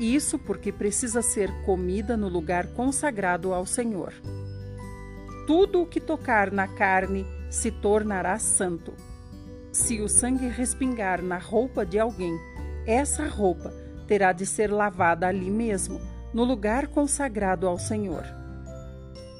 Isso 0.00 0.38
porque 0.38 0.72
precisa 0.72 1.22
ser 1.22 1.50
comida 1.64 2.16
no 2.16 2.28
lugar 2.28 2.66
consagrado 2.68 3.54
ao 3.54 3.64
Senhor. 3.64 4.12
Tudo 5.46 5.82
o 5.82 5.86
que 5.86 6.00
tocar 6.00 6.50
na 6.50 6.66
carne 6.66 7.24
se 7.52 7.70
tornará 7.70 8.38
santo. 8.38 8.94
Se 9.70 10.00
o 10.00 10.08
sangue 10.08 10.48
respingar 10.48 11.22
na 11.22 11.36
roupa 11.36 11.84
de 11.84 11.98
alguém, 11.98 12.34
essa 12.86 13.28
roupa 13.28 13.70
terá 14.08 14.32
de 14.32 14.46
ser 14.46 14.72
lavada 14.72 15.28
ali 15.28 15.50
mesmo, 15.50 16.00
no 16.32 16.44
lugar 16.44 16.86
consagrado 16.86 17.68
ao 17.68 17.78
Senhor. 17.78 18.24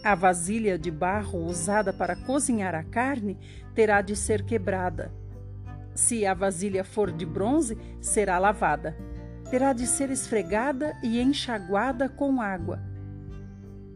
A 0.05 0.15
vasilha 0.15 0.79
de 0.79 0.91
barro 0.91 1.39
usada 1.47 1.91
para 1.91 2.15
cozinhar 2.15 2.75
a 2.75 2.85
carne 2.85 3.39
terá 3.75 4.03
de 4.03 4.15
ser 4.15 4.43
quebrada. 4.43 5.11
Se 5.95 6.27
a 6.27 6.35
vasilha 6.35 6.85
for 6.85 7.11
de 7.11 7.25
bronze, 7.25 7.79
será 7.99 8.39
lavada. 8.39 8.95
Terá 9.51 9.73
de 9.73 9.87
ser 9.87 10.11
esfregada 10.11 10.93
e 11.03 11.19
enxaguada 11.19 12.11
com 12.11 12.43
água. 12.43 12.79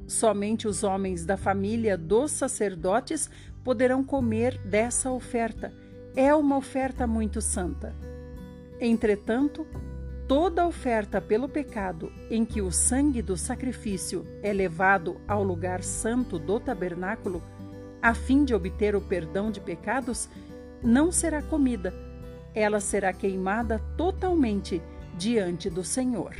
Somente 0.06 0.68
os 0.68 0.84
homens 0.84 1.26
da 1.26 1.36
família 1.36 1.98
dos 1.98 2.30
sacerdotes 2.30 3.28
poderão 3.66 4.04
comer 4.04 4.56
dessa 4.58 5.10
oferta. 5.10 5.74
É 6.14 6.32
uma 6.32 6.56
oferta 6.56 7.04
muito 7.04 7.40
santa. 7.40 7.92
Entretanto, 8.80 9.66
toda 10.28 10.64
oferta 10.64 11.20
pelo 11.20 11.48
pecado 11.48 12.12
em 12.30 12.44
que 12.44 12.62
o 12.62 12.70
sangue 12.70 13.20
do 13.20 13.36
sacrifício 13.36 14.24
é 14.40 14.52
levado 14.52 15.20
ao 15.26 15.42
lugar 15.42 15.82
santo 15.82 16.38
do 16.38 16.60
tabernáculo, 16.60 17.42
a 18.00 18.14
fim 18.14 18.44
de 18.44 18.54
obter 18.54 18.94
o 18.94 19.00
perdão 19.00 19.50
de 19.50 19.58
pecados, 19.58 20.28
não 20.80 21.10
será 21.10 21.42
comida, 21.42 21.92
ela 22.54 22.78
será 22.78 23.12
queimada 23.12 23.80
totalmente 23.96 24.80
diante 25.18 25.68
do 25.68 25.82
Senhor. 25.82 26.36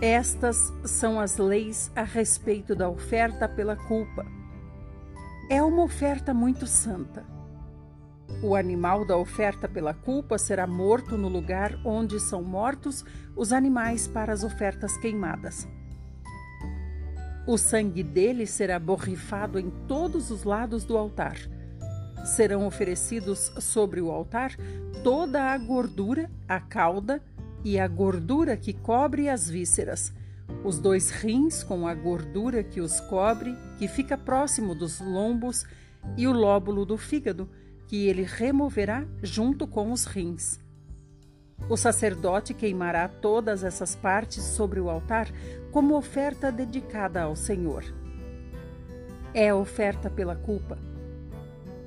Estas 0.00 0.72
são 0.86 1.20
as 1.20 1.36
leis 1.36 1.92
a 1.94 2.02
respeito 2.02 2.74
da 2.74 2.88
oferta 2.88 3.46
pela 3.46 3.76
culpa. 3.76 4.37
É 5.50 5.62
uma 5.62 5.82
oferta 5.82 6.34
muito 6.34 6.66
santa. 6.66 7.24
O 8.42 8.54
animal 8.54 9.06
da 9.06 9.16
oferta 9.16 9.66
pela 9.66 9.94
culpa 9.94 10.36
será 10.36 10.66
morto 10.66 11.16
no 11.16 11.26
lugar 11.26 11.74
onde 11.86 12.20
são 12.20 12.42
mortos 12.42 13.02
os 13.34 13.50
animais 13.50 14.06
para 14.06 14.30
as 14.30 14.44
ofertas 14.44 14.98
queimadas. 14.98 15.66
O 17.46 17.56
sangue 17.56 18.02
dele 18.02 18.44
será 18.44 18.78
borrifado 18.78 19.58
em 19.58 19.70
todos 19.88 20.30
os 20.30 20.44
lados 20.44 20.84
do 20.84 20.98
altar. 20.98 21.38
Serão 22.26 22.66
oferecidos 22.66 23.50
sobre 23.58 24.02
o 24.02 24.10
altar 24.10 24.54
toda 25.02 25.44
a 25.44 25.56
gordura, 25.56 26.30
a 26.46 26.60
cauda 26.60 27.22
e 27.64 27.78
a 27.78 27.88
gordura 27.88 28.54
que 28.54 28.74
cobre 28.74 29.30
as 29.30 29.48
vísceras, 29.48 30.12
os 30.64 30.78
dois 30.78 31.10
rins 31.10 31.62
com 31.62 31.86
a 31.86 31.94
gordura 31.94 32.62
que 32.62 32.80
os 32.80 33.00
cobre, 33.00 33.56
que 33.78 33.86
fica 33.86 34.16
próximo 34.16 34.74
dos 34.74 35.00
lombos, 35.00 35.64
e 36.16 36.26
o 36.26 36.32
lóbulo 36.32 36.84
do 36.84 36.96
fígado, 36.96 37.48
que 37.86 38.06
ele 38.06 38.22
removerá 38.22 39.06
junto 39.22 39.66
com 39.66 39.92
os 39.92 40.04
rins. 40.04 40.60
O 41.68 41.76
sacerdote 41.76 42.54
queimará 42.54 43.08
todas 43.08 43.64
essas 43.64 43.94
partes 43.94 44.42
sobre 44.44 44.80
o 44.80 44.88
altar 44.88 45.28
como 45.70 45.96
oferta 45.96 46.52
dedicada 46.52 47.22
ao 47.22 47.34
Senhor. 47.34 47.84
É 49.34 49.52
oferta 49.52 50.08
pela 50.08 50.36
culpa. 50.36 50.78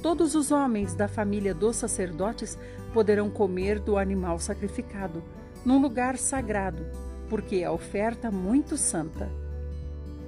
Todos 0.01 0.35
os 0.35 0.51
homens 0.51 0.95
da 0.95 1.07
família 1.07 1.53
dos 1.53 1.75
sacerdotes 1.77 2.57
poderão 2.93 3.29
comer 3.29 3.79
do 3.79 3.97
animal 3.97 4.39
sacrificado, 4.39 5.23
num 5.63 5.79
lugar 5.79 6.17
sagrado, 6.17 6.85
porque 7.31 7.63
é 7.63 7.69
oferta 7.71 8.29
muito 8.29 8.77
santa. 8.77 9.27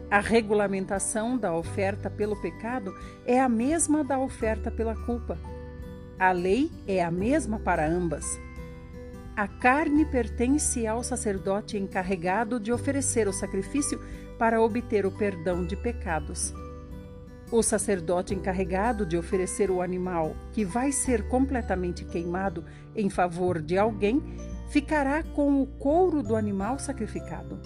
A 0.09 0.19
regulamentação 0.19 1.37
da 1.37 1.53
oferta 1.53 2.09
pelo 2.09 2.35
pecado 2.41 2.91
é 3.27 3.39
a 3.39 3.47
mesma 3.47 4.03
da 4.03 4.17
oferta 4.17 4.71
pela 4.71 4.95
culpa 4.95 5.37
a 6.23 6.31
lei 6.31 6.71
é 6.87 7.03
a 7.03 7.11
mesma 7.11 7.59
para 7.59 7.85
ambas. 7.85 8.39
A 9.35 9.45
carne 9.45 10.05
pertence 10.05 10.87
ao 10.87 11.03
sacerdote 11.03 11.77
encarregado 11.77 12.61
de 12.61 12.71
oferecer 12.71 13.27
o 13.27 13.33
sacrifício 13.33 13.99
para 14.37 14.61
obter 14.61 15.05
o 15.05 15.11
perdão 15.11 15.65
de 15.65 15.75
pecados. 15.75 16.53
O 17.51 17.61
sacerdote 17.61 18.33
encarregado 18.33 19.05
de 19.05 19.17
oferecer 19.17 19.69
o 19.69 19.81
animal, 19.81 20.35
que 20.53 20.63
vai 20.63 20.93
ser 20.93 21.27
completamente 21.27 22.05
queimado 22.05 22.63
em 22.95 23.09
favor 23.09 23.61
de 23.61 23.77
alguém, 23.77 24.23
ficará 24.69 25.23
com 25.23 25.61
o 25.61 25.65
couro 25.65 26.23
do 26.23 26.35
animal 26.35 26.79
sacrificado. 26.79 27.59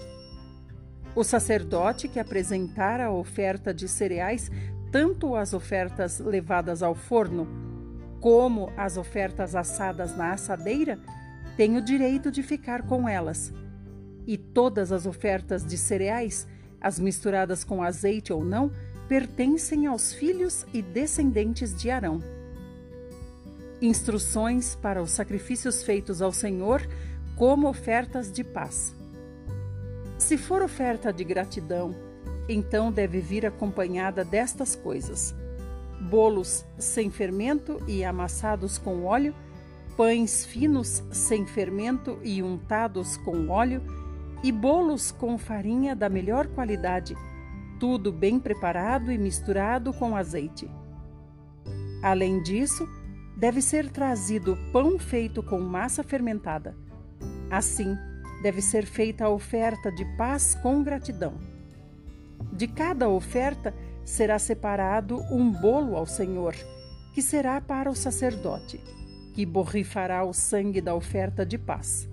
O 1.16 1.24
sacerdote 1.24 2.08
que 2.08 2.20
apresentar 2.20 3.02
a 3.02 3.12
oferta 3.12 3.74
de 3.74 3.88
cereais, 3.88 4.52
tanto 4.92 5.36
as 5.36 5.54
ofertas 5.54 6.20
levadas 6.20 6.84
ao 6.84 6.94
forno 6.94 7.48
como 8.20 8.72
as 8.76 8.98
ofertas 8.98 9.56
assadas 9.56 10.16
na 10.16 10.34
assadeira, 10.34 11.00
tem 11.56 11.78
o 11.78 11.82
direito 11.82 12.32
de 12.32 12.44
ficar 12.44 12.84
com 12.84 13.08
elas. 13.08 13.54
E 14.26 14.38
todas 14.38 14.92
as 14.92 15.06
ofertas 15.06 15.66
de 15.66 15.78
cereais, 15.78 16.48
as 16.80 17.00
misturadas 17.00 17.64
com 17.64 17.82
azeite 17.82 18.32
ou 18.34 18.44
não, 18.44 18.72
pertencem 19.08 19.88
aos 19.88 20.14
filhos 20.14 20.66
e 20.74 20.82
descendentes 20.82 21.76
de 21.76 21.90
Arão. 21.90 22.37
Instruções 23.82 24.76
para 24.76 25.02
os 25.02 25.12
sacrifícios 25.12 25.84
feitos 25.84 26.22
ao 26.22 26.32
Senhor 26.32 26.82
como 27.36 27.68
ofertas 27.68 28.32
de 28.32 28.44
paz. 28.44 28.96
Se 30.18 30.38
for 30.38 30.62
oferta 30.62 31.14
de 31.14 31.24
gratidão, 31.24 31.96
então 32.50 32.92
deve 32.92 33.20
vir 33.20 33.46
acompanhada 33.46 34.24
destas 34.24 34.76
coisas 34.76 35.36
bolos 36.00 36.66
sem 36.78 37.10
fermento 37.10 37.80
e 37.88 38.04
amassados 38.04 38.78
com 38.78 39.06
óleo, 39.06 39.34
pães 39.96 40.46
finos 40.46 41.04
sem 41.12 41.46
fermento 41.46 42.20
e 42.24 42.42
untados 42.42 43.18
com 43.18 43.50
óleo, 43.50 43.82
e 44.44 44.52
bolos 44.52 45.12
com 45.12 45.38
farinha 45.38 45.96
da 45.96 46.08
melhor 46.08 46.46
qualidade, 46.48 47.16
tudo 47.80 48.12
bem 48.12 48.40
preparado 48.40 49.12
e 49.12 49.18
misturado 49.18 49.92
com 49.92 50.16
azeite. 50.16 50.70
Além 52.04 52.42
disso, 52.44 52.88
deve 53.38 53.62
ser 53.62 53.92
trazido 53.92 54.58
pão 54.74 54.98
feito 54.98 55.44
com 55.44 55.60
massa 55.60 56.04
fermentada. 56.04 56.76
Assim, 57.52 57.96
deve 58.42 58.64
ser 58.64 58.84
feita 58.86 59.26
a 59.26 59.30
oferta 59.30 59.92
de 59.92 60.04
paz 60.18 60.56
com 60.56 60.84
gratidão. 60.84 61.36
De 62.52 62.68
cada 62.68 63.08
oferta 63.08 63.76
será 64.04 64.40
separado 64.40 65.20
um 65.32 65.52
bolo 65.52 65.96
ao 65.96 66.08
Senhor, 66.08 66.56
que 67.14 67.22
será 67.22 67.62
para 67.62 67.92
o 67.92 67.96
sacerdote, 67.96 68.82
que 69.36 69.46
borrifará 69.46 70.24
o 70.24 70.34
sangue 70.34 70.82
da 70.82 70.96
oferta 70.96 71.46
de 71.46 71.60
paz. 71.60 72.10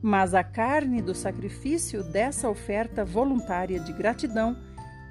Mas 0.00 0.32
a 0.32 0.42
carne 0.42 1.02
do 1.02 1.14
sacrifício 1.14 2.02
dessa 2.02 2.48
oferta 2.48 3.04
voluntária 3.04 3.78
de 3.78 3.92
gratidão 3.92 4.56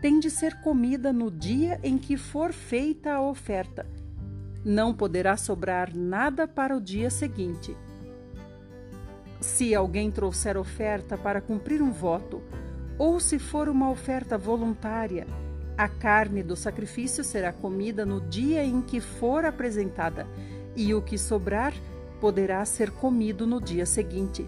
tem 0.02 0.19
de 0.19 0.32
ser 0.32 0.62
comida 0.62 1.13
no 1.13 1.30
dia 1.30 1.80
em 1.84 1.97
que 1.97 2.17
for 2.17 2.52
feita 2.52 3.13
a 3.13 3.21
oferta. 3.21 3.96
Não 4.63 4.93
poderá 4.93 5.37
sobrar 5.37 5.95
nada 5.95 6.47
para 6.47 6.75
o 6.75 6.81
dia 6.81 7.09
seguinte. 7.09 7.75
Se 9.39 9.73
alguém 9.75 10.11
trouxer 10.11 10.57
oferta 10.57 11.17
para 11.17 11.39
cumprir 11.39 11.81
um 11.81 11.91
voto, 11.91 12.41
ou 12.97 13.19
se 13.19 13.37
for 13.37 13.69
uma 13.69 13.89
oferta 13.89 14.37
voluntária, 14.37 15.27
a 15.77 15.87
carne 15.87 16.41
do 16.41 16.55
sacrifício 16.55 17.23
será 17.23 17.53
comida 17.53 18.05
no 18.05 18.19
dia 18.19 18.63
em 18.63 18.81
que 18.81 18.99
for 18.99 19.45
apresentada, 19.45 20.27
e 20.75 20.93
o 20.93 21.01
que 21.01 21.17
sobrar 21.17 21.73
poderá 22.19 22.65
ser 22.65 22.89
comido 22.89 23.45
no 23.45 23.61
dia 23.61 23.85
seguinte. 23.85 24.47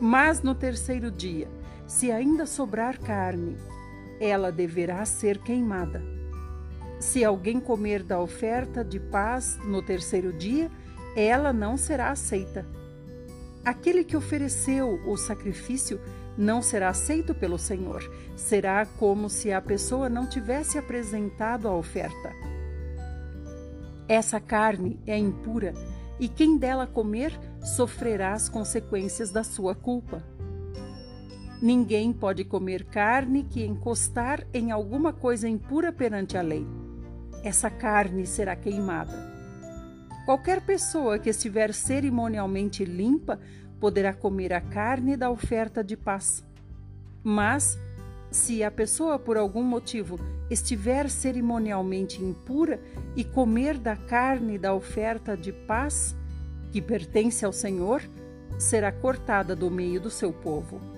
Mas 0.00 0.42
no 0.42 0.52
terceiro 0.52 1.12
dia, 1.12 1.48
se 1.86 2.10
ainda 2.10 2.44
sobrar 2.44 2.98
carne, 2.98 3.56
ela 4.20 4.50
deverá 4.50 5.04
ser 5.04 5.38
queimada. 5.38 6.02
Se 7.02 7.24
alguém 7.24 7.58
comer 7.58 8.04
da 8.04 8.20
oferta 8.20 8.84
de 8.84 9.00
paz 9.00 9.58
no 9.64 9.82
terceiro 9.82 10.32
dia, 10.32 10.70
ela 11.16 11.52
não 11.52 11.76
será 11.76 12.12
aceita. 12.12 12.64
Aquele 13.64 14.04
que 14.04 14.16
ofereceu 14.16 15.00
o 15.04 15.16
sacrifício 15.16 16.00
não 16.38 16.62
será 16.62 16.90
aceito 16.90 17.34
pelo 17.34 17.58
Senhor. 17.58 18.08
Será 18.36 18.86
como 18.86 19.28
se 19.28 19.52
a 19.52 19.60
pessoa 19.60 20.08
não 20.08 20.28
tivesse 20.28 20.78
apresentado 20.78 21.66
a 21.66 21.74
oferta. 21.74 22.32
Essa 24.08 24.38
carne 24.38 25.00
é 25.04 25.18
impura 25.18 25.74
e 26.20 26.28
quem 26.28 26.56
dela 26.56 26.86
comer 26.86 27.36
sofrerá 27.74 28.32
as 28.32 28.48
consequências 28.48 29.32
da 29.32 29.42
sua 29.42 29.74
culpa. 29.74 30.22
Ninguém 31.60 32.12
pode 32.12 32.44
comer 32.44 32.84
carne 32.84 33.42
que 33.42 33.64
encostar 33.64 34.46
em 34.54 34.70
alguma 34.70 35.12
coisa 35.12 35.48
impura 35.48 35.92
perante 35.92 36.38
a 36.38 36.42
lei. 36.42 36.64
Essa 37.42 37.68
carne 37.68 38.24
será 38.26 38.54
queimada. 38.54 39.12
Qualquer 40.24 40.60
pessoa 40.60 41.18
que 41.18 41.28
estiver 41.28 41.74
cerimonialmente 41.74 42.84
limpa 42.84 43.40
poderá 43.80 44.12
comer 44.12 44.52
a 44.52 44.60
carne 44.60 45.16
da 45.16 45.28
oferta 45.28 45.82
de 45.82 45.96
paz. 45.96 46.44
Mas, 47.24 47.76
se 48.30 48.62
a 48.62 48.70
pessoa 48.70 49.18
por 49.18 49.36
algum 49.36 49.64
motivo 49.64 50.20
estiver 50.48 51.10
cerimonialmente 51.10 52.22
impura 52.22 52.80
e 53.16 53.24
comer 53.24 53.76
da 53.76 53.96
carne 53.96 54.56
da 54.56 54.72
oferta 54.72 55.36
de 55.36 55.52
paz, 55.52 56.14
que 56.70 56.80
pertence 56.80 57.44
ao 57.44 57.52
Senhor, 57.52 58.02
será 58.58 58.92
cortada 58.92 59.56
do 59.56 59.68
meio 59.68 60.00
do 60.00 60.10
seu 60.10 60.32
povo. 60.32 60.91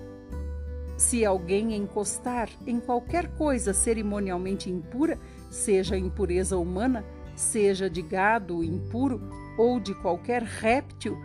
Se 0.97 1.25
alguém 1.25 1.75
encostar 1.75 2.49
em 2.65 2.79
qualquer 2.79 3.35
coisa 3.35 3.73
cerimonialmente 3.73 4.69
impura, 4.69 5.19
seja 5.49 5.97
impureza 5.97 6.57
humana, 6.57 7.05
seja 7.35 7.89
de 7.89 8.01
gado 8.01 8.63
impuro 8.63 9.21
ou 9.57 9.79
de 9.79 9.93
qualquer 9.95 10.43
réptil, 10.43 11.17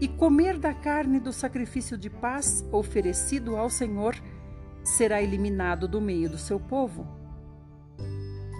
e 0.00 0.08
comer 0.08 0.58
da 0.58 0.74
carne 0.74 1.20
do 1.20 1.32
sacrifício 1.32 1.96
de 1.96 2.10
paz 2.10 2.66
oferecido 2.72 3.56
ao 3.56 3.70
Senhor, 3.70 4.16
será 4.82 5.22
eliminado 5.22 5.86
do 5.86 6.00
meio 6.00 6.28
do 6.28 6.38
seu 6.38 6.58
povo. 6.58 7.06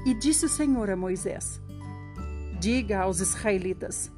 E 0.06 0.14
disse 0.14 0.46
o 0.46 0.48
Senhor 0.48 0.88
a 0.88 0.94
Moisés: 0.94 1.60
Diga 2.60 3.00
aos 3.00 3.18
israelitas: 3.18 4.08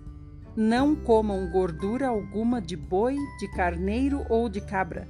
Não 0.55 0.95
comam 0.95 1.51
gordura 1.51 2.09
alguma 2.09 2.61
de 2.61 2.77
boi, 2.77 3.17
de 3.39 3.49
carneiro 3.57 4.27
ou 4.29 4.51
de 4.51 4.61
cabra. 4.61 5.09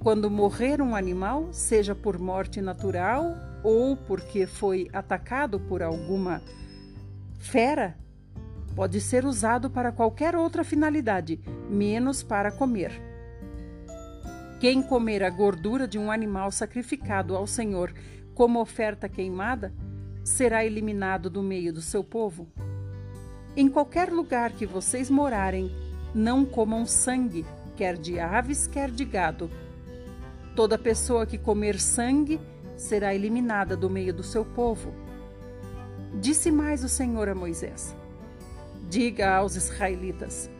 Quando 0.00 0.30
morrer 0.30 0.80
um 0.80 0.96
animal, 0.96 1.52
seja 1.52 1.94
por 1.94 2.18
morte 2.18 2.60
natural 2.62 3.36
ou 3.62 3.96
porque 3.96 4.46
foi 4.46 4.88
atacado 4.92 5.60
por 5.60 5.82
alguma 5.82 6.42
fera, 7.38 7.96
pode 8.74 8.98
ser 8.98 9.26
usado 9.26 9.68
para 9.68 9.92
qualquer 9.92 10.34
outra 10.34 10.64
finalidade, 10.64 11.38
menos 11.68 12.22
para 12.22 12.50
comer. 12.50 12.92
Quem 14.58 14.82
comer 14.82 15.22
a 15.22 15.28
gordura 15.28 15.86
de 15.86 15.98
um 15.98 16.10
animal 16.10 16.50
sacrificado 16.50 17.36
ao 17.36 17.46
Senhor 17.46 17.92
como 18.34 18.58
oferta 18.58 19.06
queimada, 19.06 19.70
será 20.24 20.64
eliminado 20.64 21.28
do 21.28 21.42
meio 21.42 21.74
do 21.74 21.82
seu 21.82 22.02
povo. 22.02 22.48
Em 23.54 23.68
qualquer 23.68 24.10
lugar 24.10 24.52
que 24.52 24.64
vocês 24.64 25.10
morarem, 25.10 25.70
não 26.14 26.46
comam 26.46 26.86
sangue, 26.86 27.44
quer 27.76 27.98
de 27.98 28.18
aves, 28.18 28.66
quer 28.66 28.90
de 28.90 29.04
gado. 29.04 29.50
Toda 30.54 30.78
pessoa 30.78 31.26
que 31.26 31.38
comer 31.38 31.78
sangue 31.78 32.40
será 32.76 33.14
eliminada 33.14 33.76
do 33.76 33.88
meio 33.88 34.12
do 34.12 34.22
seu 34.22 34.44
povo. 34.44 34.92
Disse 36.14 36.50
mais 36.50 36.82
o 36.82 36.88
Senhor 36.88 37.28
a 37.28 37.34
Moisés: 37.34 37.94
Diga 38.88 39.36
aos 39.36 39.54
israelitas: 39.54 40.50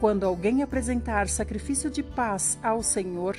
quando 0.00 0.24
alguém 0.24 0.62
apresentar 0.62 1.28
sacrifício 1.28 1.88
de 1.88 2.02
paz 2.02 2.58
ao 2.62 2.82
Senhor, 2.82 3.36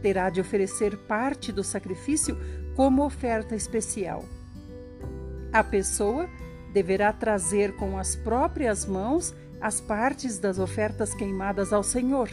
terá 0.00 0.30
de 0.30 0.40
oferecer 0.40 0.96
parte 0.96 1.52
do 1.52 1.62
sacrifício 1.62 2.38
como 2.74 3.04
oferta 3.04 3.54
especial. 3.54 4.24
A 5.52 5.62
pessoa 5.62 6.26
deverá 6.72 7.12
trazer 7.12 7.76
com 7.76 7.98
as 7.98 8.16
próprias 8.16 8.86
mãos 8.86 9.34
as 9.60 9.80
partes 9.80 10.38
das 10.38 10.58
ofertas 10.58 11.12
queimadas 11.12 11.72
ao 11.72 11.82
Senhor. 11.82 12.30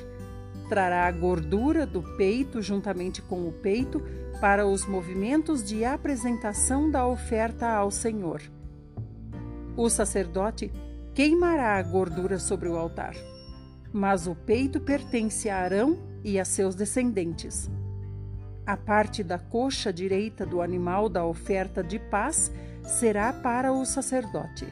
Trará 0.70 1.08
a 1.08 1.12
gordura 1.12 1.86
do 1.86 2.02
peito 2.18 2.62
juntamente 2.62 3.22
com 3.22 3.48
o 3.48 3.52
peito 3.52 4.02
para 4.42 4.68
os 4.68 4.86
movimentos 4.86 5.64
de 5.64 5.86
apresentação 5.86 6.92
da 6.92 7.08
oferta 7.08 7.68
ao 7.68 7.90
Senhor. 7.90 8.42
O 9.76 9.90
sacerdote 9.90 10.72
queimará 11.14 11.76
a 11.78 11.84
gordura 11.84 12.38
sobre 12.38 12.70
o 12.70 12.78
altar 12.78 13.16
mas 13.92 14.28
o 14.28 14.36
peito 14.36 14.80
pertence 14.80 15.50
a 15.50 15.58
Arão 15.58 15.98
e 16.24 16.40
a 16.40 16.46
seus 16.46 16.76
descendentes. 16.76 17.70
A 18.66 18.76
parte 18.76 19.24
da 19.24 19.40
coxa 19.40 19.94
direita 19.94 20.46
do 20.46 20.62
animal 20.62 21.08
da 21.08 21.26
oferta 21.26 21.84
de 21.84 21.98
paz 21.98 22.52
será 22.84 23.32
para 23.32 23.72
o 23.72 23.86
sacerdote. 23.86 24.68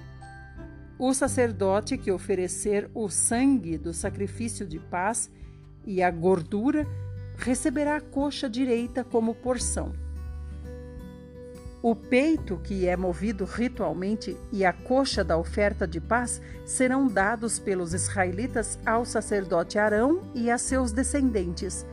O 1.00 1.14
sacerdote 1.14 1.98
que 1.98 2.12
oferecer 2.12 2.90
o 2.94 3.10
sangue 3.10 3.78
do 3.78 3.94
sacrifício 3.94 4.66
de 4.66 4.80
paz 4.80 5.30
e 5.86 6.02
a 6.02 6.10
gordura 6.10 6.88
receberá 7.38 7.98
a 7.98 8.02
coxa 8.02 8.50
direita 8.50 9.04
como 9.04 9.36
porção. 9.36 9.93
O 11.82 11.95
peito, 11.95 12.58
que 12.63 12.88
é 12.88 12.98
movido 12.98 13.45
ritualmente, 13.45 14.36
e 14.52 14.65
a 14.65 14.74
coxa 14.74 15.24
da 15.24 15.38
oferta 15.38 15.88
de 15.88 16.02
paz 16.02 16.41
serão 16.65 17.08
dados 17.08 17.60
pelos 17.60 17.93
israelitas 17.93 18.80
ao 18.84 19.06
sacerdote 19.06 19.78
Arão 19.78 20.24
e 20.34 20.50
a 20.50 20.58
seus 20.58 20.91
descendentes. 20.91 21.86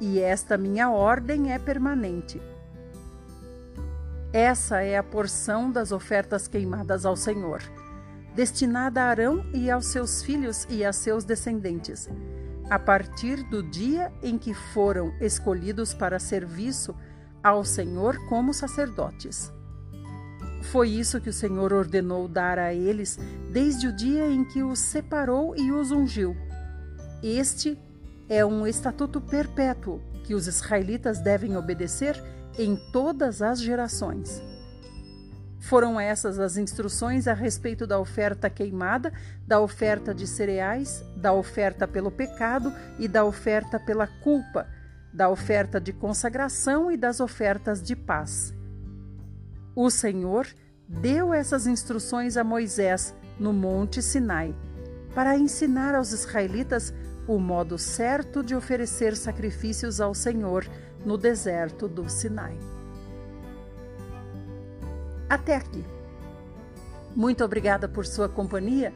E 0.00 0.18
esta 0.18 0.58
minha 0.58 0.90
ordem 0.90 1.52
é 1.52 1.58
permanente. 1.58 2.42
Essa 4.32 4.82
é 4.82 4.98
a 4.98 5.04
porção 5.04 5.70
das 5.70 5.92
ofertas 5.92 6.48
queimadas 6.48 7.06
ao 7.06 7.14
Senhor, 7.14 7.62
destinada 8.34 9.02
a 9.02 9.06
Arão 9.06 9.44
e 9.54 9.70
aos 9.70 9.86
seus 9.86 10.20
filhos 10.20 10.66
e 10.68 10.84
a 10.84 10.92
seus 10.92 11.24
descendentes, 11.24 12.08
a 12.70 12.78
partir 12.78 13.42
do 13.44 13.62
dia 13.62 14.12
em 14.22 14.36
que 14.36 14.52
foram 14.52 15.12
escolhidos 15.20 15.94
para 15.94 16.18
serviço 16.18 16.94
ao 17.42 17.64
Senhor 17.64 18.16
como 18.28 18.52
sacerdotes. 18.52 19.52
Foi 20.62 20.88
isso 20.90 21.20
que 21.20 21.30
o 21.30 21.32
Senhor 21.32 21.72
ordenou 21.72 22.28
dar 22.28 22.58
a 22.58 22.74
eles 22.74 23.18
desde 23.50 23.88
o 23.88 23.92
dia 23.92 24.26
em 24.26 24.44
que 24.44 24.62
os 24.62 24.78
separou 24.78 25.56
e 25.56 25.72
os 25.72 25.90
ungiu. 25.90 26.36
Este 27.22 27.78
é 28.28 28.44
um 28.44 28.66
estatuto 28.66 29.20
perpétuo 29.20 30.00
que 30.24 30.34
os 30.34 30.46
israelitas 30.46 31.20
devem 31.20 31.56
obedecer 31.56 32.22
em 32.58 32.76
todas 32.92 33.40
as 33.40 33.60
gerações. 33.60 34.42
Foram 35.68 36.00
essas 36.00 36.38
as 36.38 36.56
instruções 36.56 37.28
a 37.28 37.34
respeito 37.34 37.86
da 37.86 37.98
oferta 37.98 38.48
queimada, 38.48 39.12
da 39.46 39.60
oferta 39.60 40.14
de 40.14 40.26
cereais, 40.26 41.04
da 41.14 41.32
oferta 41.32 41.86
pelo 41.86 42.10
pecado 42.10 42.72
e 42.98 43.06
da 43.06 43.22
oferta 43.22 43.78
pela 43.78 44.06
culpa 44.06 44.66
da 45.12 45.28
oferta 45.28 45.80
de 45.80 45.92
consagração 45.92 46.90
e 46.90 46.96
das 46.96 47.20
ofertas 47.20 47.82
de 47.82 47.96
paz. 47.96 48.54
O 49.74 49.90
Senhor 49.90 50.46
deu 50.88 51.34
essas 51.34 51.66
instruções 51.66 52.36
a 52.36 52.44
Moisés 52.44 53.14
no 53.38 53.52
Monte 53.52 54.00
Sinai, 54.00 54.54
para 55.14 55.36
ensinar 55.36 55.94
aos 55.94 56.12
israelitas 56.12 56.92
o 57.26 57.38
modo 57.38 57.76
certo 57.76 58.42
de 58.42 58.54
oferecer 58.54 59.16
sacrifícios 59.16 60.00
ao 60.00 60.14
Senhor 60.14 60.66
no 61.04 61.18
deserto 61.18 61.86
do 61.86 62.08
Sinai. 62.08 62.56
Até 65.28 65.56
aqui. 65.56 65.84
Muito 67.14 67.44
obrigada 67.44 67.88
por 67.88 68.06
sua 68.06 68.28
companhia. 68.28 68.92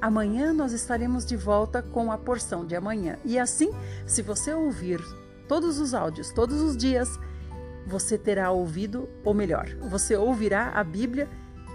Amanhã 0.00 0.52
nós 0.52 0.72
estaremos 0.72 1.24
de 1.24 1.36
volta 1.36 1.82
com 1.82 2.12
a 2.12 2.18
porção 2.18 2.64
de 2.64 2.76
amanhã. 2.76 3.16
E 3.24 3.38
assim, 3.38 3.70
se 4.06 4.22
você 4.22 4.52
ouvir 4.52 5.00
todos 5.48 5.78
os 5.78 5.94
áudios 5.94 6.30
todos 6.30 6.60
os 6.60 6.76
dias, 6.76 7.18
você 7.86 8.18
terá 8.18 8.50
ouvido, 8.50 9.08
ou 9.24 9.32
melhor, 9.32 9.68
você 9.88 10.16
ouvirá 10.16 10.72
a 10.74 10.82
Bíblia 10.82 11.28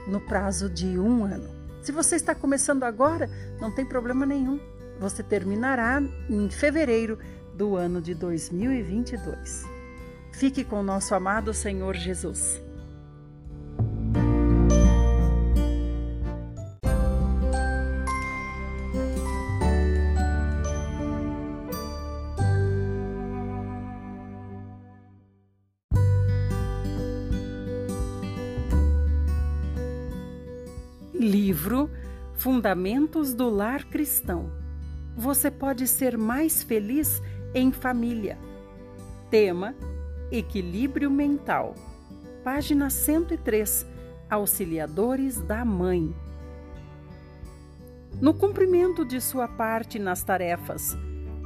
no 0.08 0.20
prazo 0.20 0.70
de 0.70 1.00
um 1.00 1.24
ano. 1.24 1.50
Se 1.82 1.92
você 1.92 2.16
está 2.16 2.36
começando 2.36 2.84
agora, 2.84 3.30
não 3.60 3.72
tem 3.72 3.86
problema 3.86 4.26
nenhum. 4.26 4.60
Você 5.00 5.24
terminará 5.24 6.02
em 6.30 6.50
fevereiro 6.50 7.18
do 7.56 7.76
ano 7.76 8.02
de 8.02 8.14
2022. 8.14 9.64
Fique 10.34 10.64
com 10.64 10.80
o 10.82 10.84
nosso 10.84 11.16
amado 11.16 11.54
Senhor 11.54 11.96
Jesus. 11.96 12.62
Fundamentos 32.42 33.36
do 33.36 33.52
Lar 33.52 33.86
Cristão. 33.86 34.50
Você 35.16 35.52
pode 35.52 35.88
ser 35.88 36.18
mais 36.18 36.64
feliz 36.64 37.22
em 37.54 37.72
família. 37.72 38.36
Tema: 39.30 39.76
Equilíbrio 40.32 41.12
mental. 41.12 41.76
Página 42.44 42.90
103. 42.90 43.86
Auxiliadores 44.28 45.40
da 45.40 45.64
mãe. 45.64 46.16
No 48.20 48.34
cumprimento 48.34 49.06
de 49.06 49.22
sua 49.22 49.48
parte 49.48 50.00
nas 50.00 50.24
tarefas, 50.24 50.98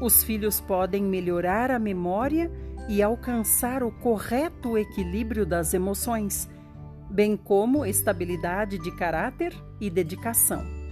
os 0.01 0.23
filhos 0.23 0.61
podem 0.61 1.03
melhorar 1.03 1.71
a 1.71 1.77
memória 1.77 2.49
e 2.87 3.03
alcançar 3.03 3.83
o 3.83 3.91
correto 3.91 4.77
equilíbrio 4.77 5.45
das 5.45 5.73
emoções 5.73 6.47
bem 7.09 7.37
como 7.37 7.85
estabilidade 7.85 8.77
de 8.77 8.91
caráter 8.91 9.53
e 9.79 9.89
dedicação. 9.89 10.84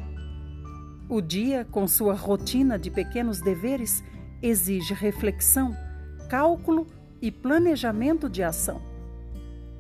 O 1.10 1.20
dia, 1.20 1.68
com 1.70 1.86
sua 1.86 2.14
rotina 2.14 2.80
de 2.80 2.90
pequenos 2.90 3.42
deveres, 3.42 4.04
exige 4.42 4.94
reflexão, 4.94 5.76
cálculo 6.30 6.88
e 7.22 7.30
planejamento 7.30 8.30
de 8.30 8.42
ação. 8.42 8.82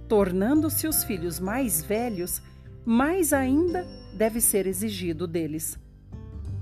Tornando-se 0.08 0.86
os 0.86 1.04
filhos 1.04 1.40
mais 1.40 1.82
velhos, 1.82 2.42
mais 2.86 3.32
ainda 3.32 3.88
deve 4.18 4.42
ser 4.42 4.68
exigido 4.68 5.26
deles. 5.26 5.80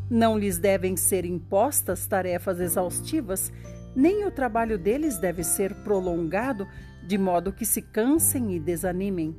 Não 0.09 0.37
lhes 0.37 0.59
devem 0.59 0.95
ser 0.95 1.25
impostas 1.25 2.05
tarefas 2.05 2.59
exaustivas, 2.59 3.51
nem 3.95 4.25
o 4.25 4.31
trabalho 4.31 4.77
deles 4.77 5.17
deve 5.17 5.43
ser 5.43 5.73
prolongado 5.83 6.67
de 7.07 7.17
modo 7.17 7.51
que 7.51 7.65
se 7.65 7.81
cansem 7.81 8.55
e 8.55 8.59
desanimem 8.59 9.35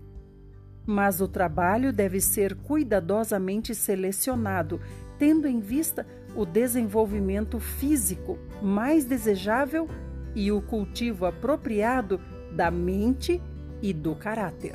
mas 0.86 1.20
o 1.20 1.28
trabalho 1.28 1.92
deve 1.92 2.20
ser 2.20 2.54
cuidadosamente 2.56 3.74
selecionado, 3.74 4.80
tendo 5.22 5.46
em 5.46 5.60
vista 5.60 6.04
o 6.34 6.44
desenvolvimento 6.44 7.60
físico 7.60 8.36
mais 8.60 9.04
desejável 9.04 9.88
e 10.34 10.50
o 10.50 10.60
cultivo 10.60 11.26
apropriado 11.26 12.20
da 12.50 12.72
mente 12.72 13.40
e 13.80 13.92
do 13.92 14.16
caráter. 14.16 14.74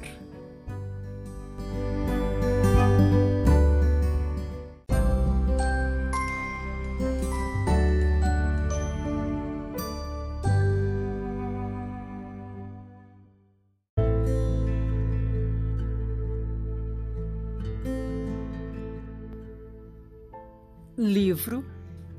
Livro 21.08 21.64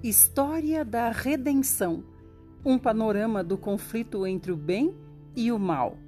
História 0.03 0.83
da 0.83 1.11
Redenção 1.11 2.03
Um 2.65 2.79
panorama 2.79 3.45
do 3.45 3.59
conflito 3.59 4.27
entre 4.27 4.51
o 4.51 4.57
bem 4.57 4.97
e 5.37 5.53
o 5.53 5.59
mal. 5.59 5.99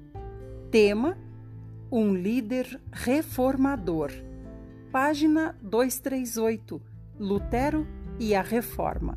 Tema: 0.70 1.18
Um 1.92 2.14
líder 2.14 2.80
reformador. 2.90 4.10
Página 4.90 5.54
238 5.60 6.80
Lutero 7.18 7.86
e 8.18 8.34
a 8.34 8.40
Reforma. 8.40 9.14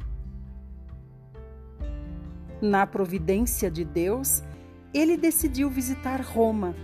Na 2.62 2.86
providência 2.86 3.71
de 3.71 3.86
Deus, 3.86 4.43
ele 4.93 5.15
decidiu 5.15 5.69
visitar 5.69 6.19
Roma. 6.19 6.76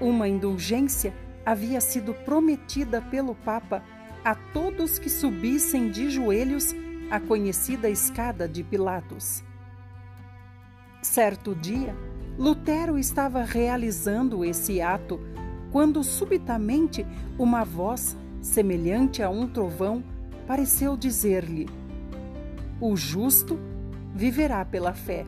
Uma 0.00 0.26
indulgência 0.26 1.14
havia 1.46 1.80
sido 1.80 2.12
prometida 2.12 3.00
pelo 3.00 3.36
Papa 3.36 3.93
a 4.24 4.34
todos 4.34 4.98
que 4.98 5.10
subissem 5.10 5.90
de 5.90 6.08
joelhos 6.08 6.74
a 7.10 7.20
conhecida 7.20 7.90
escada 7.90 8.48
de 8.48 8.64
Pilatos. 8.64 9.44
Certo 11.02 11.54
dia, 11.54 11.94
Lutero 12.38 12.98
estava 12.98 13.44
realizando 13.44 14.42
esse 14.42 14.80
ato 14.80 15.20
quando 15.70 16.02
subitamente 16.02 17.06
uma 17.38 17.64
voz, 17.64 18.16
semelhante 18.40 19.22
a 19.22 19.28
um 19.28 19.46
trovão, 19.46 20.02
pareceu 20.46 20.96
dizer-lhe: 20.96 21.68
O 22.80 22.96
justo 22.96 23.58
viverá 24.14 24.64
pela 24.64 24.94
fé. 24.94 25.26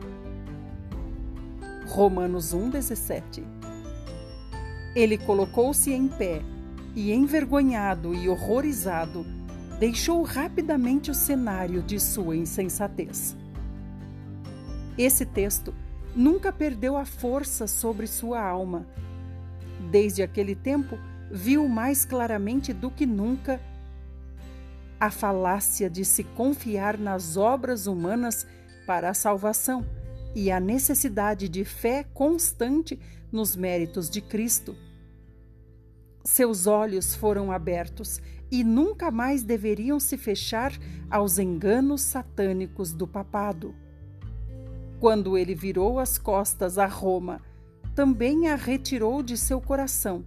Romanos 1.85 2.53
1,17 2.53 3.43
Ele 4.95 5.17
colocou-se 5.17 5.93
em 5.93 6.07
pé 6.07 6.41
e, 6.97 7.13
envergonhado 7.13 8.15
e 8.15 8.27
horrorizado, 8.27 9.23
deixou 9.79 10.23
rapidamente 10.23 11.11
o 11.11 11.13
cenário 11.13 11.83
de 11.83 11.99
sua 11.99 12.35
insensatez. 12.35 13.37
Esse 14.97 15.23
texto 15.23 15.75
nunca 16.15 16.51
perdeu 16.51 16.97
a 16.97 17.05
força 17.05 17.67
sobre 17.67 18.07
sua 18.07 18.41
alma. 18.41 18.87
Desde 19.91 20.23
aquele 20.23 20.55
tempo, 20.55 20.97
viu 21.31 21.69
mais 21.69 22.03
claramente 22.03 22.73
do 22.73 22.89
que 22.89 23.05
nunca 23.05 23.61
a 24.99 25.11
falácia 25.11 25.91
de 25.91 26.03
se 26.03 26.23
confiar 26.23 26.97
nas 26.97 27.37
obras 27.37 27.85
humanas 27.85 28.47
para 28.87 29.11
a 29.11 29.13
salvação 29.13 29.85
e 30.33 30.49
a 30.49 30.59
necessidade 30.59 31.47
de 31.47 31.63
fé 31.63 32.03
constante 32.11 32.99
nos 33.31 33.55
méritos 33.55 34.09
de 34.09 34.19
Cristo 34.19 34.75
seus 36.27 36.67
olhos 36.67 37.15
foram 37.15 37.53
abertos 37.53 38.21
e 38.51 38.61
nunca 38.61 39.09
mais 39.09 39.43
deveriam 39.43 39.97
se 39.97 40.17
fechar 40.17 40.73
aos 41.09 41.39
enganos 41.39 42.01
satânicos 42.01 42.91
do 42.91 43.07
papado. 43.07 43.73
Quando 44.99 45.37
ele 45.37 45.55
virou 45.55 45.99
as 45.99 46.17
costas 46.17 46.77
a 46.77 46.85
Roma, 46.85 47.41
também 47.95 48.49
a 48.49 48.55
retirou 48.55 49.23
de 49.23 49.37
seu 49.37 49.61
coração, 49.61 50.25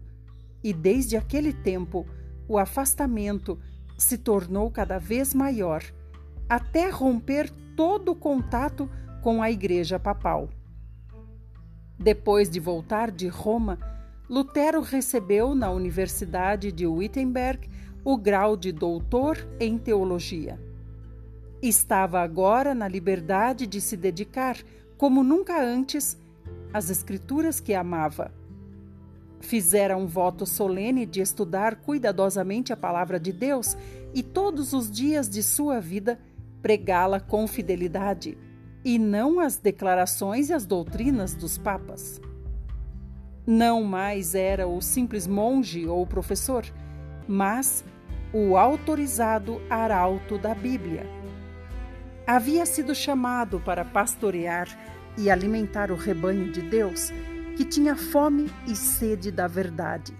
e 0.64 0.72
desde 0.72 1.18
aquele 1.18 1.52
tempo 1.52 2.06
o 2.48 2.56
afastamento 2.56 3.58
se 3.98 4.16
tornou 4.16 4.70
cada 4.70 4.98
vez 4.98 5.34
maior, 5.34 5.84
até 6.48 6.88
romper 6.88 7.50
todo 7.76 8.12
o 8.12 8.16
contato 8.16 8.88
com 9.22 9.42
a 9.42 9.50
Igreja 9.50 9.98
Papal. 9.98 10.48
Depois 11.98 12.48
de 12.48 12.58
voltar 12.58 13.10
de 13.10 13.28
Roma, 13.28 13.78
Lutero 14.30 14.80
recebeu 14.80 15.56
na 15.56 15.72
Universidade 15.72 16.70
de 16.70 16.86
Wittenberg 16.86 17.68
o 18.04 18.16
grau 18.16 18.56
de 18.56 18.70
doutor 18.70 19.36
em 19.58 19.76
teologia. 19.76 20.56
Estava 21.60 22.20
agora 22.20 22.72
na 22.72 22.86
liberdade 22.86 23.66
de 23.66 23.80
se 23.80 23.96
dedicar, 23.96 24.56
como 24.96 25.24
nunca 25.24 25.60
antes, 25.60 26.16
às 26.72 26.90
escrituras 26.90 27.58
que 27.58 27.74
amava. 27.74 28.32
Fizera 29.40 29.96
um 29.96 30.06
voto 30.06 30.46
solene 30.46 31.04
de 31.04 31.20
estudar 31.20 31.80
cuidadosamente 31.80 32.72
a 32.72 32.76
palavra 32.76 33.18
de 33.18 33.32
Deus 33.32 33.76
e 34.14 34.22
todos 34.22 34.72
os 34.72 34.88
dias 34.88 35.28
de 35.28 35.42
sua 35.42 35.80
vida 35.80 36.20
pregá-la 36.62 37.18
com 37.18 37.48
fidelidade, 37.48 38.38
e 38.84 38.96
não 38.96 39.40
as 39.40 39.56
declarações 39.56 40.50
e 40.50 40.52
as 40.52 40.64
doutrinas 40.64 41.34
dos 41.34 41.58
papas. 41.58 42.20
Não 43.46 43.82
mais 43.82 44.34
era 44.34 44.68
o 44.68 44.80
simples 44.80 45.26
monge 45.26 45.86
ou 45.86 46.06
professor, 46.06 46.64
mas 47.26 47.84
o 48.32 48.56
autorizado 48.56 49.60
arauto 49.68 50.38
da 50.38 50.54
Bíblia. 50.54 51.06
havia 52.26 52.64
sido 52.64 52.94
chamado 52.94 53.58
para 53.58 53.84
pastorear 53.84 54.68
e 55.18 55.28
alimentar 55.28 55.90
o 55.90 55.96
rebanho 55.96 56.52
de 56.52 56.62
Deus 56.62 57.12
que 57.56 57.64
tinha 57.64 57.96
fome 57.96 58.48
e 58.68 58.76
sede 58.76 59.32
da 59.32 59.48
verdade. 59.48 60.14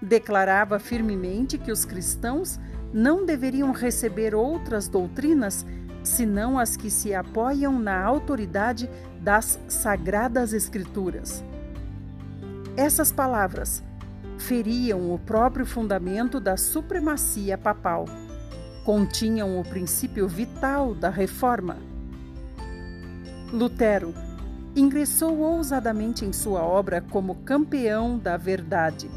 Declarava 0.00 0.78
firmemente 0.78 1.58
que 1.58 1.72
os 1.72 1.84
cristãos 1.84 2.60
não 2.92 3.26
deveriam 3.26 3.72
receber 3.72 4.32
outras 4.34 4.86
doutrinas 4.86 5.66
senão 6.04 6.58
as 6.58 6.76
que 6.76 6.88
se 6.88 7.12
apoiam 7.14 7.78
na 7.78 8.00
autoridade 8.02 8.88
das 9.20 9.58
Sagradas 9.68 10.52
Escrituras. 10.52 11.44
Essas 12.80 13.12
palavras 13.12 13.84
feriam 14.38 15.12
o 15.12 15.18
próprio 15.18 15.66
fundamento 15.66 16.40
da 16.40 16.56
supremacia 16.56 17.58
papal, 17.58 18.06
continham 18.86 19.60
o 19.60 19.62
princípio 19.62 20.26
vital 20.26 20.94
da 20.94 21.10
reforma. 21.10 21.76
Lutero 23.52 24.14
ingressou 24.74 25.40
ousadamente 25.40 26.24
em 26.24 26.32
sua 26.32 26.62
obra 26.62 27.02
como 27.02 27.34
campeão 27.44 28.18
da 28.18 28.38
verdade. 28.38 29.10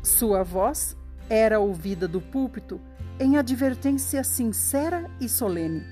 Sua 0.00 0.44
voz 0.44 0.96
era 1.28 1.58
ouvida 1.58 2.06
do 2.06 2.20
púlpito 2.20 2.80
em 3.18 3.36
advertência 3.36 4.22
sincera 4.22 5.10
e 5.20 5.28
solene. 5.28 5.82